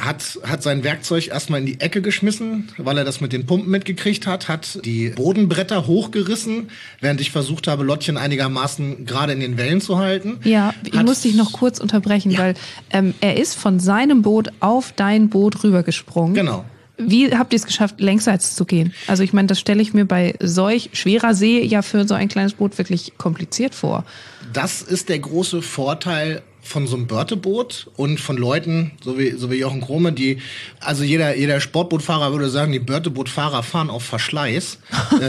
hat, 0.00 0.38
hat 0.44 0.62
sein 0.62 0.84
Werkzeug 0.84 1.28
erstmal 1.28 1.60
in 1.60 1.66
die 1.66 1.80
Ecke 1.80 2.02
geschmissen, 2.02 2.68
weil 2.78 2.98
er 2.98 3.04
das 3.04 3.20
mit 3.20 3.32
den 3.32 3.46
Pumpen 3.46 3.70
mitgekriegt 3.70 4.26
hat, 4.26 4.48
hat 4.48 4.84
die 4.84 5.10
Bodenbretter 5.10 5.86
hochgerissen, 5.86 6.70
während 7.00 7.20
ich 7.20 7.30
versucht 7.30 7.68
habe, 7.68 7.84
Lottchen 7.84 8.16
einigermaßen 8.16 9.04
gerade 9.06 9.32
in 9.32 9.40
den 9.40 9.56
Wellen 9.56 9.80
zu 9.80 9.98
halten. 9.98 10.38
Ja, 10.44 10.74
ich 10.84 10.96
hat, 10.96 11.06
muss 11.06 11.22
dich 11.22 11.34
noch 11.34 11.52
kurz 11.52 11.78
unterbrechen, 11.78 12.30
ja. 12.30 12.38
weil 12.38 12.54
ähm, 12.90 13.14
er 13.20 13.36
ist 13.36 13.54
von 13.54 13.80
seinem 13.80 14.22
Boot 14.22 14.50
auf 14.60 14.92
dein 14.96 15.28
Boot 15.28 15.62
rübergesprungen. 15.62 16.34
Genau. 16.34 16.64
Wie 17.02 17.34
habt 17.34 17.52
ihr 17.52 17.56
es 17.56 17.66
geschafft, 17.66 18.00
längsseits 18.00 18.54
zu 18.54 18.66
gehen? 18.66 18.92
Also 19.06 19.22
ich 19.22 19.32
meine, 19.32 19.48
das 19.48 19.58
stelle 19.58 19.80
ich 19.80 19.94
mir 19.94 20.04
bei 20.04 20.34
solch 20.40 20.90
schwerer 20.92 21.34
See 21.34 21.64
ja 21.64 21.80
für 21.80 22.06
so 22.06 22.14
ein 22.14 22.28
kleines 22.28 22.54
Boot 22.54 22.76
wirklich 22.76 23.12
kompliziert 23.16 23.74
vor. 23.74 24.04
Das 24.52 24.82
ist 24.82 25.08
der 25.08 25.18
große 25.18 25.62
Vorteil 25.62 26.42
von 26.62 26.86
so 26.86 26.96
einem 26.96 27.06
Börteboot 27.06 27.90
und 27.96 28.20
von 28.20 28.36
Leuten, 28.36 28.92
so 29.02 29.18
wie, 29.18 29.30
so 29.32 29.50
wie 29.50 29.56
Jochen 29.56 29.80
Krome, 29.80 30.12
die, 30.12 30.38
also 30.80 31.04
jeder, 31.04 31.36
jeder 31.36 31.60
Sportbootfahrer 31.60 32.32
würde 32.32 32.50
sagen, 32.50 32.72
die 32.72 32.78
Börtebootfahrer 32.78 33.62
fahren 33.62 33.90
auf 33.90 34.04
Verschleiß. 34.04 34.78
Äh, 35.20 35.28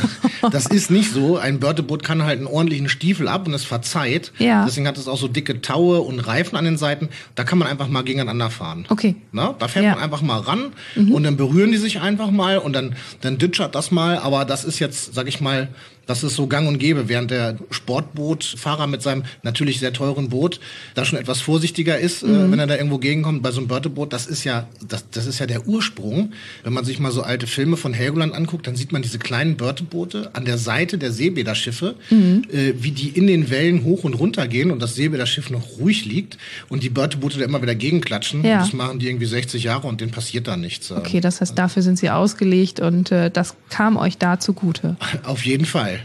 das 0.51 0.67
ist 0.67 0.91
nicht 0.91 1.11
so. 1.11 1.37
Ein 1.37 1.59
Börteboot 1.59 2.03
kann 2.03 2.23
halt 2.23 2.37
einen 2.37 2.47
ordentlichen 2.47 2.87
Stiefel 2.87 3.27
ab 3.27 3.47
und 3.47 3.53
es 3.53 3.63
verzeiht. 3.63 4.31
Ja. 4.37 4.63
Deswegen 4.63 4.87
hat 4.87 4.97
es 4.97 5.07
auch 5.07 5.17
so 5.17 5.27
dicke 5.27 5.61
Taue 5.61 6.01
und 6.01 6.19
Reifen 6.19 6.55
an 6.55 6.65
den 6.65 6.77
Seiten. 6.77 7.09
Da 7.35 7.43
kann 7.43 7.57
man 7.57 7.67
einfach 7.67 7.87
mal 7.87 8.03
gegeneinander 8.03 8.49
fahren. 8.51 8.85
Okay. 8.89 9.15
Na, 9.31 9.55
da 9.57 9.67
fährt 9.67 9.85
ja. 9.85 9.95
man 9.95 10.03
einfach 10.03 10.21
mal 10.21 10.39
ran 10.39 10.73
mhm. 10.95 11.13
und 11.13 11.23
dann 11.23 11.35
berühren 11.35 11.71
die 11.71 11.77
sich 11.77 11.99
einfach 11.99 12.29
mal 12.29 12.59
und 12.59 12.73
dann, 12.73 12.95
dann 13.21 13.37
ditchert 13.37 13.73
das 13.73 13.91
mal. 13.91 14.19
Aber 14.19 14.45
das 14.45 14.63
ist 14.63 14.79
jetzt, 14.79 15.15
sag 15.15 15.27
ich 15.27 15.41
mal, 15.41 15.69
das 16.05 16.23
ist 16.23 16.35
so 16.35 16.47
gang 16.47 16.67
und 16.67 16.77
gäbe, 16.77 17.07
während 17.07 17.31
der 17.31 17.57
Sportbootfahrer 17.69 18.87
mit 18.87 19.01
seinem 19.01 19.23
natürlich 19.43 19.79
sehr 19.79 19.93
teuren 19.93 20.29
Boot 20.29 20.59
da 20.93 21.05
schon 21.05 21.17
etwas 21.21 21.41
vorsichtiger 21.41 21.97
ist, 21.99 22.23
äh, 22.23 22.27
mhm. 22.27 22.33
äh, 22.33 22.51
wenn 22.51 22.59
er 22.59 22.67
da 22.67 22.75
irgendwo 22.75 22.97
gegenkommt. 22.97 23.41
Bei 23.41 23.51
so 23.51 23.59
einem 23.59 23.67
Börteboot, 23.67 24.11
das 24.11 24.27
ist 24.27 24.43
ja, 24.43 24.67
das, 24.87 25.05
das 25.11 25.25
ist 25.25 25.39
ja 25.39 25.45
der 25.45 25.67
Ursprung. 25.67 26.33
Wenn 26.63 26.73
man 26.73 26.85
sich 26.85 26.99
mal 26.99 27.11
so 27.11 27.21
alte 27.21 27.47
Filme 27.47 27.77
von 27.77 27.93
Helgoland 27.93 28.33
anguckt, 28.33 28.67
dann 28.67 28.75
sieht 28.75 28.91
man 28.91 29.01
diese 29.01 29.19
kleinen 29.19 29.57
Börteboote 29.57 30.31
an 30.33 30.45
der 30.45 30.57
Seite 30.57 30.97
der 30.97 31.11
Seebäderschiffe, 31.11 31.95
mhm. 32.09 32.43
äh, 32.51 32.73
wie 32.77 32.91
die 32.91 33.09
in 33.09 33.27
den 33.27 33.49
Wellen 33.49 33.83
hoch 33.83 34.03
und 34.03 34.13
runter 34.13 34.47
gehen 34.47 34.71
und 34.71 34.81
das 34.81 34.95
Seebäderschiff 34.95 35.49
noch 35.49 35.79
ruhig 35.79 36.05
liegt 36.05 36.37
und 36.69 36.83
die 36.83 36.89
Börteboote 36.89 37.39
da 37.39 37.45
immer 37.45 37.61
wieder 37.61 37.75
gegenklatschen. 37.75 38.43
Ja. 38.43 38.59
Das 38.59 38.73
machen 38.73 38.99
die 38.99 39.07
irgendwie 39.07 39.25
60 39.25 39.63
Jahre 39.63 39.87
und 39.87 40.01
denen 40.01 40.11
passiert 40.11 40.47
da 40.47 40.57
nichts. 40.57 40.91
Okay, 40.91 41.21
das 41.21 41.41
heißt, 41.41 41.57
dafür 41.57 41.83
sind 41.83 41.97
sie 41.97 42.09
ausgelegt 42.09 42.79
und 42.79 43.11
äh, 43.11 43.29
das 43.31 43.55
kam 43.69 43.97
euch 43.97 44.17
da 44.17 44.39
zugute. 44.39 44.95
Auf 45.23 45.45
jeden 45.45 45.65
Fall. 45.65 45.99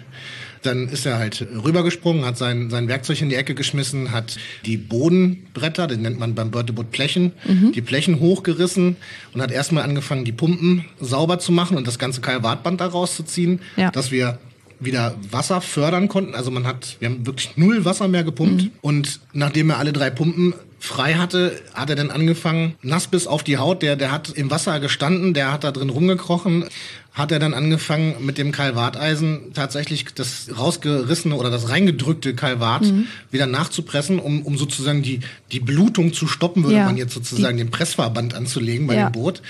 Dann 0.66 0.88
ist 0.88 1.06
er 1.06 1.18
halt 1.18 1.46
rübergesprungen, 1.64 2.24
hat 2.24 2.36
sein, 2.36 2.70
sein 2.70 2.88
Werkzeug 2.88 3.22
in 3.22 3.28
die 3.28 3.36
Ecke 3.36 3.54
geschmissen, 3.54 4.12
hat 4.12 4.36
die 4.64 4.76
Bodenbretter, 4.76 5.86
den 5.86 6.02
nennt 6.02 6.18
man 6.18 6.34
beim 6.34 6.50
Börteboot 6.50 6.90
Plechen, 6.90 7.32
mhm. 7.44 7.72
die 7.72 7.82
Plechen 7.82 8.20
hochgerissen 8.20 8.96
und 9.32 9.40
hat 9.40 9.52
erstmal 9.52 9.84
angefangen, 9.84 10.24
die 10.24 10.32
Pumpen 10.32 10.84
sauber 11.00 11.38
zu 11.38 11.52
machen 11.52 11.76
und 11.76 11.86
das 11.86 11.98
ganze 11.98 12.20
Kalvatband 12.20 12.80
da 12.80 12.86
rauszuziehen, 12.86 13.60
ja. 13.76 13.90
dass 13.90 14.10
wir 14.10 14.38
wieder 14.80 15.14
Wasser 15.30 15.60
fördern 15.60 16.08
konnten. 16.08 16.34
Also 16.34 16.50
man 16.50 16.66
hat, 16.66 16.96
wir 17.00 17.08
haben 17.08 17.26
wirklich 17.26 17.56
null 17.56 17.84
Wasser 17.84 18.08
mehr 18.08 18.24
gepumpt. 18.24 18.64
Mhm. 18.64 18.70
Und 18.80 19.20
nachdem 19.32 19.70
er 19.70 19.78
alle 19.78 19.92
drei 19.92 20.10
Pumpen 20.10 20.54
frei 20.86 21.14
hatte, 21.14 21.60
hat 21.74 21.90
er 21.90 21.96
dann 21.96 22.10
angefangen, 22.10 22.76
nass 22.82 23.06
bis 23.06 23.26
auf 23.26 23.42
die 23.42 23.58
Haut, 23.58 23.82
der, 23.82 23.96
der 23.96 24.12
hat 24.12 24.30
im 24.30 24.50
Wasser 24.50 24.80
gestanden, 24.80 25.34
der 25.34 25.52
hat 25.52 25.64
da 25.64 25.72
drin 25.72 25.90
rumgekrochen, 25.90 26.66
hat 27.12 27.32
er 27.32 27.38
dann 27.38 27.54
angefangen 27.54 28.24
mit 28.24 28.38
dem 28.38 28.52
Kalvateisen 28.52 29.52
tatsächlich 29.54 30.04
das 30.14 30.48
rausgerissene 30.56 31.34
oder 31.34 31.50
das 31.50 31.68
reingedrückte 31.68 32.34
Kalvat 32.34 32.82
mhm. 32.82 33.06
wieder 33.30 33.46
nachzupressen, 33.46 34.18
um, 34.18 34.42
um 34.42 34.56
sozusagen 34.56 35.02
die, 35.02 35.20
die 35.50 35.60
Blutung 35.60 36.12
zu 36.12 36.26
stoppen, 36.26 36.62
würde 36.62 36.76
ja. 36.76 36.84
man 36.84 36.96
jetzt 36.96 37.14
sozusagen 37.14 37.56
die. 37.56 37.64
den 37.64 37.70
Pressverband 37.70 38.34
anzulegen 38.34 38.86
bei 38.86 38.94
ja. 38.96 39.08
dem 39.08 39.12
Boot. 39.12 39.42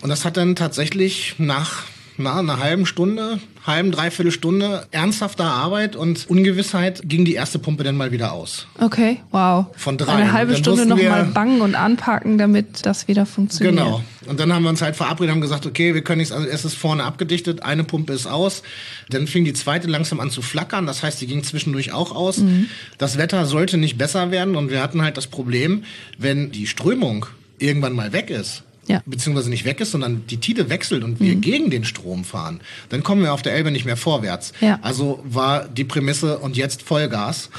Und 0.00 0.08
das 0.08 0.24
hat 0.24 0.36
dann 0.36 0.56
tatsächlich 0.56 1.34
nach 1.38 1.84
na, 2.20 2.38
einer 2.38 2.58
halben 2.58 2.86
Stunde, 2.86 3.40
halben, 3.66 3.90
dreiviertel 3.90 4.32
Stunde 4.32 4.86
ernsthafter 4.90 5.44
Arbeit 5.44 5.96
und 5.96 6.28
Ungewissheit 6.28 7.02
ging 7.04 7.24
die 7.24 7.34
erste 7.34 7.58
Pumpe 7.58 7.84
dann 7.84 7.96
mal 7.96 8.12
wieder 8.12 8.32
aus. 8.32 8.66
Okay, 8.80 9.20
wow. 9.30 9.66
Von 9.76 9.98
drei. 9.98 10.12
Eine 10.12 10.32
halbe 10.32 10.56
Stunde 10.56 10.86
nochmal 10.86 11.24
bangen 11.24 11.60
und 11.60 11.74
anpacken, 11.74 12.38
damit 12.38 12.86
das 12.86 13.08
wieder 13.08 13.26
funktioniert. 13.26 13.76
Genau. 13.76 14.02
Und 14.26 14.38
dann 14.38 14.52
haben 14.52 14.62
wir 14.62 14.70
uns 14.70 14.82
halt 14.82 14.96
verabredet, 14.96 15.32
haben 15.32 15.40
gesagt, 15.40 15.66
okay, 15.66 15.94
wir 15.94 16.02
können 16.02 16.18
nichts, 16.18 16.32
also 16.32 16.46
es 16.46 16.64
ist 16.64 16.74
vorne 16.74 17.04
abgedichtet, 17.04 17.62
eine 17.62 17.84
Pumpe 17.84 18.12
ist 18.12 18.26
aus. 18.26 18.62
Dann 19.08 19.26
fing 19.26 19.44
die 19.44 19.54
zweite 19.54 19.88
langsam 19.88 20.20
an 20.20 20.30
zu 20.30 20.42
flackern, 20.42 20.86
das 20.86 21.02
heißt, 21.02 21.20
die 21.20 21.26
ging 21.26 21.42
zwischendurch 21.42 21.92
auch 21.92 22.14
aus. 22.14 22.38
Mhm. 22.38 22.66
Das 22.98 23.18
Wetter 23.18 23.46
sollte 23.46 23.76
nicht 23.76 23.98
besser 23.98 24.30
werden 24.30 24.56
und 24.56 24.70
wir 24.70 24.82
hatten 24.82 25.02
halt 25.02 25.16
das 25.16 25.26
Problem, 25.26 25.84
wenn 26.18 26.50
die 26.52 26.66
Strömung 26.66 27.26
irgendwann 27.58 27.94
mal 27.94 28.12
weg 28.12 28.30
ist, 28.30 28.62
ja. 28.90 29.02
beziehungsweise 29.06 29.50
nicht 29.50 29.64
weg 29.64 29.80
ist, 29.80 29.92
sondern 29.92 30.26
die 30.26 30.38
Tide 30.38 30.68
wechselt 30.68 31.04
und 31.04 31.20
wir 31.20 31.36
mhm. 31.36 31.40
gegen 31.40 31.70
den 31.70 31.84
Strom 31.84 32.24
fahren, 32.24 32.60
dann 32.88 33.02
kommen 33.02 33.22
wir 33.22 33.32
auf 33.32 33.42
der 33.42 33.54
Elbe 33.54 33.70
nicht 33.70 33.84
mehr 33.84 33.96
vorwärts. 33.96 34.52
Ja. 34.60 34.78
Also 34.82 35.20
war 35.24 35.68
die 35.68 35.84
Prämisse 35.84 36.38
und 36.38 36.56
jetzt 36.56 36.82
Vollgas 36.82 37.50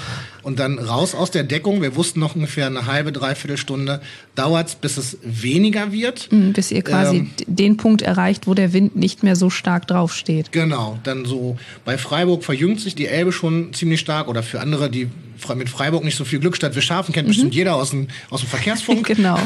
und 0.43 0.60
dann 0.60 0.80
raus 0.80 1.15
aus 1.15 1.32
der 1.32 1.43
Deckung. 1.43 1.82
Wir 1.82 1.95
wussten 1.95 2.19
noch 2.19 2.36
ungefähr 2.36 2.67
eine 2.67 2.86
halbe, 2.86 3.12
dreiviertel 3.12 3.58
Stunde 3.58 4.01
dauert's, 4.36 4.75
bis 4.75 4.97
es 4.97 5.17
weniger 5.23 5.91
wird. 5.91 6.32
Mhm, 6.32 6.54
bis 6.54 6.71
ihr 6.71 6.82
quasi 6.82 7.17
ähm, 7.17 7.32
den 7.47 7.77
Punkt 7.77 8.01
erreicht, 8.01 8.47
wo 8.47 8.54
der 8.54 8.73
Wind 8.73 8.95
nicht 8.95 9.23
mehr 9.23 9.36
so 9.36 9.49
stark 9.49 9.88
draufsteht. 9.88 10.51
Genau, 10.51 10.99
dann 11.04 11.25
so 11.25 11.58
bei 11.86 11.97
Freiburg 11.97 12.43
verjüngt 12.43 12.80
sich 12.80 12.95
die 12.95 13.08
Elbe 13.08 13.32
schon 13.32 13.73
ziemlich 13.73 13.99
stark 13.99 14.27
oder 14.27 14.43
für 14.43 14.60
andere, 14.62 14.89
die 14.89 15.10
mit 15.56 15.69
Freiburg 15.69 16.04
nicht 16.04 16.17
so 16.17 16.23
viel 16.23 16.39
Glück 16.39 16.56
statt 16.56 16.75
wir 16.75 16.82
schaffen, 16.82 17.13
kennt 17.13 17.27
mhm. 17.27 17.32
bestimmt 17.32 17.56
jeder 17.56 17.75
aus 17.75 17.89
dem, 17.91 18.08
aus 18.30 18.41
dem 18.41 18.49
Verkehrsfunk. 18.49 19.08
genau. 19.15 19.39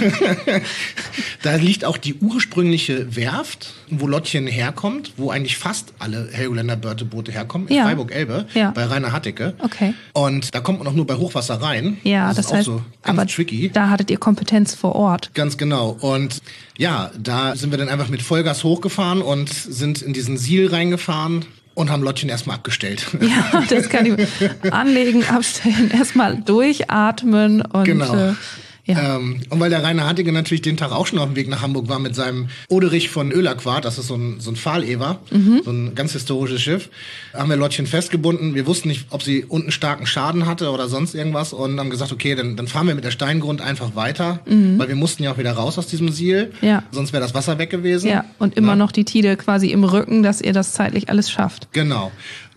da 1.41 1.55
liegt 1.55 1.86
auch 1.86 1.97
die 1.97 2.15
ursprüngliche 2.15 3.15
Werft, 3.15 3.73
wo 3.89 4.08
Lottchen 4.08 4.47
herkommt, 4.47 5.13
wo 5.17 5.31
eigentlich 5.31 5.58
fast 5.58 5.93
alle 5.99 6.29
Helgoländer 6.31 6.75
Börteboote 6.75 7.31
herkommen, 7.31 7.67
in 7.67 7.77
ja. 7.77 7.84
Freiburg-Elbe, 7.86 8.47
ja. 8.53 8.71
bei 8.71 8.84
Rainer 8.84 9.12
Hattecke. 9.12 9.53
Okay. 9.60 9.93
Und 10.13 10.53
da 10.53 10.60
kommt 10.60 10.79
man 10.86 10.93
auch 10.93 10.95
nur 10.95 11.08
bei 11.08 11.15
Hochwasser 11.15 11.62
rein. 11.62 11.98
Ja, 12.04 12.28
das, 12.28 12.48
das 12.48 12.54
heißt, 12.54 12.65
so 12.65 12.82
aber 13.04 13.28
tricky. 13.28 13.69
da 13.69 13.89
hattet 13.89 14.10
ihr 14.12 14.17
Kompetenz 14.17 14.76
vor 14.76 14.95
Ort. 14.95 15.32
Ganz 15.34 15.58
genau. 15.58 15.98
Und 16.00 16.41
ja, 16.78 17.12
da 17.17 17.56
sind 17.56 17.71
wir 17.71 17.78
dann 17.78 17.89
einfach 17.89 18.10
mit 18.10 18.21
Vollgas 18.21 18.63
hochgefahren 18.63 19.21
und 19.21 19.50
sind 19.50 20.02
in 20.02 20.13
diesen 20.13 20.38
Siel 20.38 20.67
reingefahren 20.67 21.45
und 21.74 21.91
haben 21.91 22.04
Lottchen 22.04 22.30
erstmal 22.30 22.56
abgestellt. 22.56 23.06
Ja, 23.26 23.63
das 23.69 23.89
kann 23.89 24.06
ich 24.06 24.71
anlegen, 24.71 25.26
abstellen, 25.26 25.91
erstmal 25.91 26.38
durchatmen 26.38 27.62
und 27.62 27.84
genau. 27.86 28.13
Äh, 28.13 28.34
ja. 28.86 29.15
Ähm, 29.15 29.41
und 29.50 29.60
weil 29.60 29.69
der 29.69 29.84
Rainer 29.84 30.06
Hartige 30.06 30.32
natürlich 30.32 30.62
den 30.62 30.78
Tag 30.78 30.91
auch 30.91 31.08
schon 31.08 31.17
auf 31.17 31.26
dem 31.26 31.36
Weg 31.36 31.50
nach 31.50 31.62
Hamburg 31.62 31.89
war 31.89 32.00
mit 32.00 32.15
seinem 32.15 32.50
Oderich 32.69 33.10
von 33.10 33.32
Ölaquart, 33.32 33.84
das 33.84 33.98
ist 33.98 34.08
so 34.08 34.15
ein, 34.15 34.39
so 34.39 34.52
ein 34.52 34.56
Fahlever, 34.56 35.19
mhm. 35.32 35.62
so 35.65 35.71
ein 35.71 35.95
ganz 35.95 36.13
historisches 36.13 36.62
Schiff, 36.62 36.89
haben 37.34 37.50
wir 37.50 37.58
Lottchen 37.58 37.88
festgebunden. 37.88 38.54
Wir 38.54 38.67
wussten 38.67 38.89
nicht, 38.89 39.08
ob 39.10 39.24
sie 39.24 39.43
unten 39.43 39.71
starken 39.71 40.06
Schaden 40.06 40.45
hatte 40.45 40.69
oder 40.69 40.88
sonst 40.88 41.15
irgendwas 41.15 41.52
und 41.52 41.80
haben 41.80 41.89
gesagt, 41.89 42.12
okay, 42.12 42.36
dann, 42.36 42.56
dann 42.56 42.67
fahren 42.67 42.88
wir 42.88 42.95
mit 42.95 43.04
der 43.04 43.12
Steingrund 43.12 43.62
einfach 43.62 43.95
weiter, 43.95 44.41
mhm. 44.45 44.78
weil 44.78 44.88
wir 44.88 44.95
mussten 44.95 45.24
ja 45.24 45.32
auch 45.32 45.38
wieder 45.39 45.54
raus 45.54 45.80
aus 45.80 45.88
diesem 45.88 46.10
Siel, 46.10 46.54
ja. 46.62 46.84
sonst 46.91 47.12
wäre 47.12 47.24
das 47.24 47.34
Wasser 47.34 47.58
weg 47.58 47.71
gewesen. 47.71 48.08
Ja, 48.10 48.26
und 48.38 48.56
immer 48.56 48.74
ja. 48.74 48.76
noch 48.76 48.91
die 48.91 49.06
Tide 49.06 49.36
quasi 49.36 49.69
im 49.69 49.84
Rücken, 49.84 50.21
dass 50.21 50.41
ihr 50.41 50.54
das 50.54 50.74
zeitlich 50.74 51.10
alles 51.10 51.32
schafft. 51.32 51.69
Genau. 51.71 52.12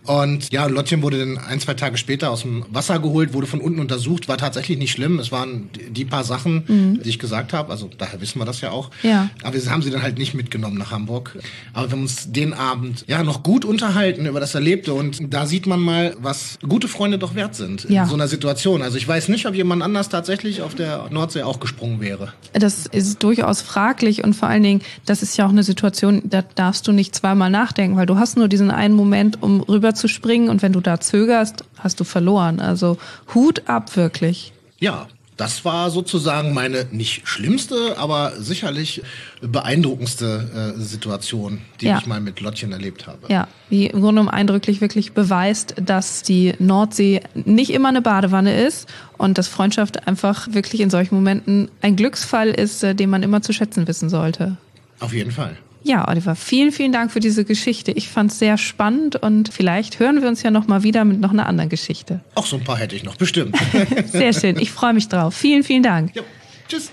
Und 0.09 0.51
ja, 0.51 0.65
Lottchen 0.67 1.03
wurde 1.03 1.19
dann 1.19 1.37
ein, 1.37 1.61
zwei 1.61 1.75
Tage 1.75 1.99
später 1.99 2.31
aus 2.31 2.41
dem 2.41 2.65
Wasser 2.71 2.99
geholt, 2.99 3.35
wurde 3.35 3.47
von 3.47 3.61
unten 3.61 3.79
untersucht, 3.79 4.27
war 4.27 4.39
tatsächlich 4.39 4.79
nicht 4.79 4.91
schlimm. 4.91 5.19
Es 5.19 5.31
waren 5.31 5.69
die 5.91 6.07
paar 6.07 6.25
Sachen, 6.25 6.65
mhm. 6.67 7.03
die 7.03 7.11
ich 7.11 7.19
gesagt 7.19 7.53
habe, 7.53 7.71
also 7.71 7.91
daher 7.99 8.19
wissen 8.23 8.39
wir 8.39 8.47
das 8.47 8.63
ja 8.63 8.71
auch. 8.71 8.91
Ja. 9.03 9.29
Aber 9.43 9.55
wir 9.55 9.71
haben 9.71 9.83
sie 9.83 9.91
dann 9.91 10.03
halt 10.03 10.17
nicht 10.17 10.33
mitgenommen 10.33 10.79
nach 10.79 10.93
Hamburg. 10.93 11.39
Aber 11.75 11.89
wir 11.89 11.93
haben 11.93 12.03
uns 12.03 12.33
den 12.33 12.55
Abend 12.55 13.05
ja 13.07 13.23
noch 13.23 13.43
gut 13.43 13.67
unterhalten 13.67 14.25
über 14.25 14.41
das 14.41 14.55
Erlebte 14.55 14.95
und 14.95 15.33
da 15.33 15.45
sieht 15.45 15.67
man 15.67 15.79
mal, 15.79 16.17
was 16.19 16.59
gute 16.67 16.89
Freunde 16.89 17.19
doch 17.19 17.35
wert 17.35 17.55
sind 17.55 17.85
in 17.85 18.07
so 18.07 18.15
einer 18.15 18.29
Situation. 18.29 18.81
Also 18.81 18.97
ich 18.97 19.07
weiß 19.07 19.29
nicht, 19.29 19.45
ob 19.45 19.55
jemand 19.55 19.83
anders 19.83 20.09
tatsächlich 20.09 20.63
auf 20.63 20.75
der 20.75 21.11
Nordsee 21.11 21.43
auch 21.43 21.61
gesprungen 21.61 22.01
wäre. 22.01 22.33
Das 22.55 22.87
ist 22.87 23.23
durchaus 23.23 23.61
fraglich 23.61 24.25
und 24.25 24.35
vor 24.35 24.49
allen 24.49 24.63
Dingen, 24.63 24.81
das 25.05 25.23
ist 25.23 25.37
ja 25.37 25.45
auch 25.45 25.51
eine 25.51 25.65
Situation, 25.65 26.23
da 26.25 26.41
darfst 26.55 26.89
du 26.89 26.93
nicht 26.93 27.15
zweimal 27.15 27.51
nachdenken, 27.51 27.99
weil 27.99 28.07
du 28.07 28.17
hast 28.17 28.39
nur 28.39 28.49
diesen 28.49 28.71
einen 28.71 28.95
Moment, 28.95 29.43
um 29.43 29.61
rüber 29.61 29.95
zu 29.99 30.09
springen 30.09 30.49
und 30.49 30.63
wenn 30.63 30.73
du 30.73 30.81
da 30.81 31.01
zögerst, 31.01 31.65
hast 31.79 32.01
du 32.01 32.05
verloren. 32.05 32.61
Also 32.61 32.99
Hut 33.35 33.69
ab 33.69 33.97
wirklich. 33.97 34.53
Ja, 34.79 35.09
das 35.39 35.65
war 35.65 35.91
sozusagen 35.91 36.53
meine 36.53 36.87
nicht 36.91 37.27
schlimmste, 37.29 37.97
aber 37.97 38.33
sicherlich 38.39 39.03
beeindruckendste 39.41 40.75
äh, 40.77 40.81
Situation, 40.81 41.61
die 41.81 41.87
ja. 41.87 41.99
ich 41.99 42.07
mal 42.07 42.21
mit 42.21 42.41
Lottchen 42.41 42.73
erlebt 42.73 43.07
habe. 43.07 43.21
Ja, 43.29 43.47
die 43.71 43.87
im 43.87 44.01
Grunde 44.01 44.21
genommen 44.21 44.29
eindrücklich 44.31 44.81
wirklich 44.81 45.13
beweist, 45.13 45.77
dass 45.81 46.25
die 46.25 46.55
Nordsee 46.59 47.21
nicht 47.35 47.71
immer 47.71 47.89
eine 47.89 48.03
Badewanne 48.03 48.61
ist 48.61 48.89
und 49.17 49.39
dass 49.39 49.47
Freundschaft 49.47 50.09
einfach 50.09 50.49
wirklich 50.51 50.81
in 50.81 50.91
solchen 50.91 51.15
Momenten 51.15 51.71
ein 51.83 51.95
Glücksfall 51.95 52.49
ist, 52.49 52.83
äh, 52.83 52.97
den 52.97 53.09
man 53.09 53.23
immer 53.23 53.41
zu 53.41 53.53
schätzen 53.53 53.87
wissen 53.87 54.09
sollte. 54.09 54.57
Auf 54.99 55.15
jeden 55.15 55.31
Fall. 55.31 55.57
Ja, 55.89 56.07
Oliver, 56.07 56.37
vielen, 56.37 56.71
vielen 56.71 56.93
Dank 56.93 57.11
für 57.11 57.19
diese 57.19 57.47
Geschichte. 57.47 57.93
Ich 57.93 58.11
fand 58.11 58.31
es 58.31 58.39
sehr 58.39 58.59
spannend 58.59 59.17
und 59.17 59.51
vielleicht 59.51 59.99
hören 59.99 60.21
wir 60.21 60.29
uns 60.29 60.43
ja 60.43 60.51
noch 60.51 60.67
mal 60.67 60.83
wieder 60.83 61.07
mit 61.07 61.19
noch 61.19 61.31
einer 61.31 61.47
anderen 61.47 61.71
Geschichte. 61.71 62.21
Auch 62.35 62.45
so 62.45 62.57
ein 62.57 62.65
paar 62.65 62.77
hätte 62.77 62.95
ich 62.95 63.05
noch, 63.05 63.17
bestimmt. 63.17 63.57
sehr 64.05 64.35
schön, 64.35 64.59
ich 64.59 64.71
freue 64.71 64.93
mich 64.93 65.09
drauf. 65.09 65.35
Vielen, 65.35 65.65
vielen 65.65 65.83
Dank. 65.83 66.15
Ja, 66.15 66.23
tschüss. 66.69 66.93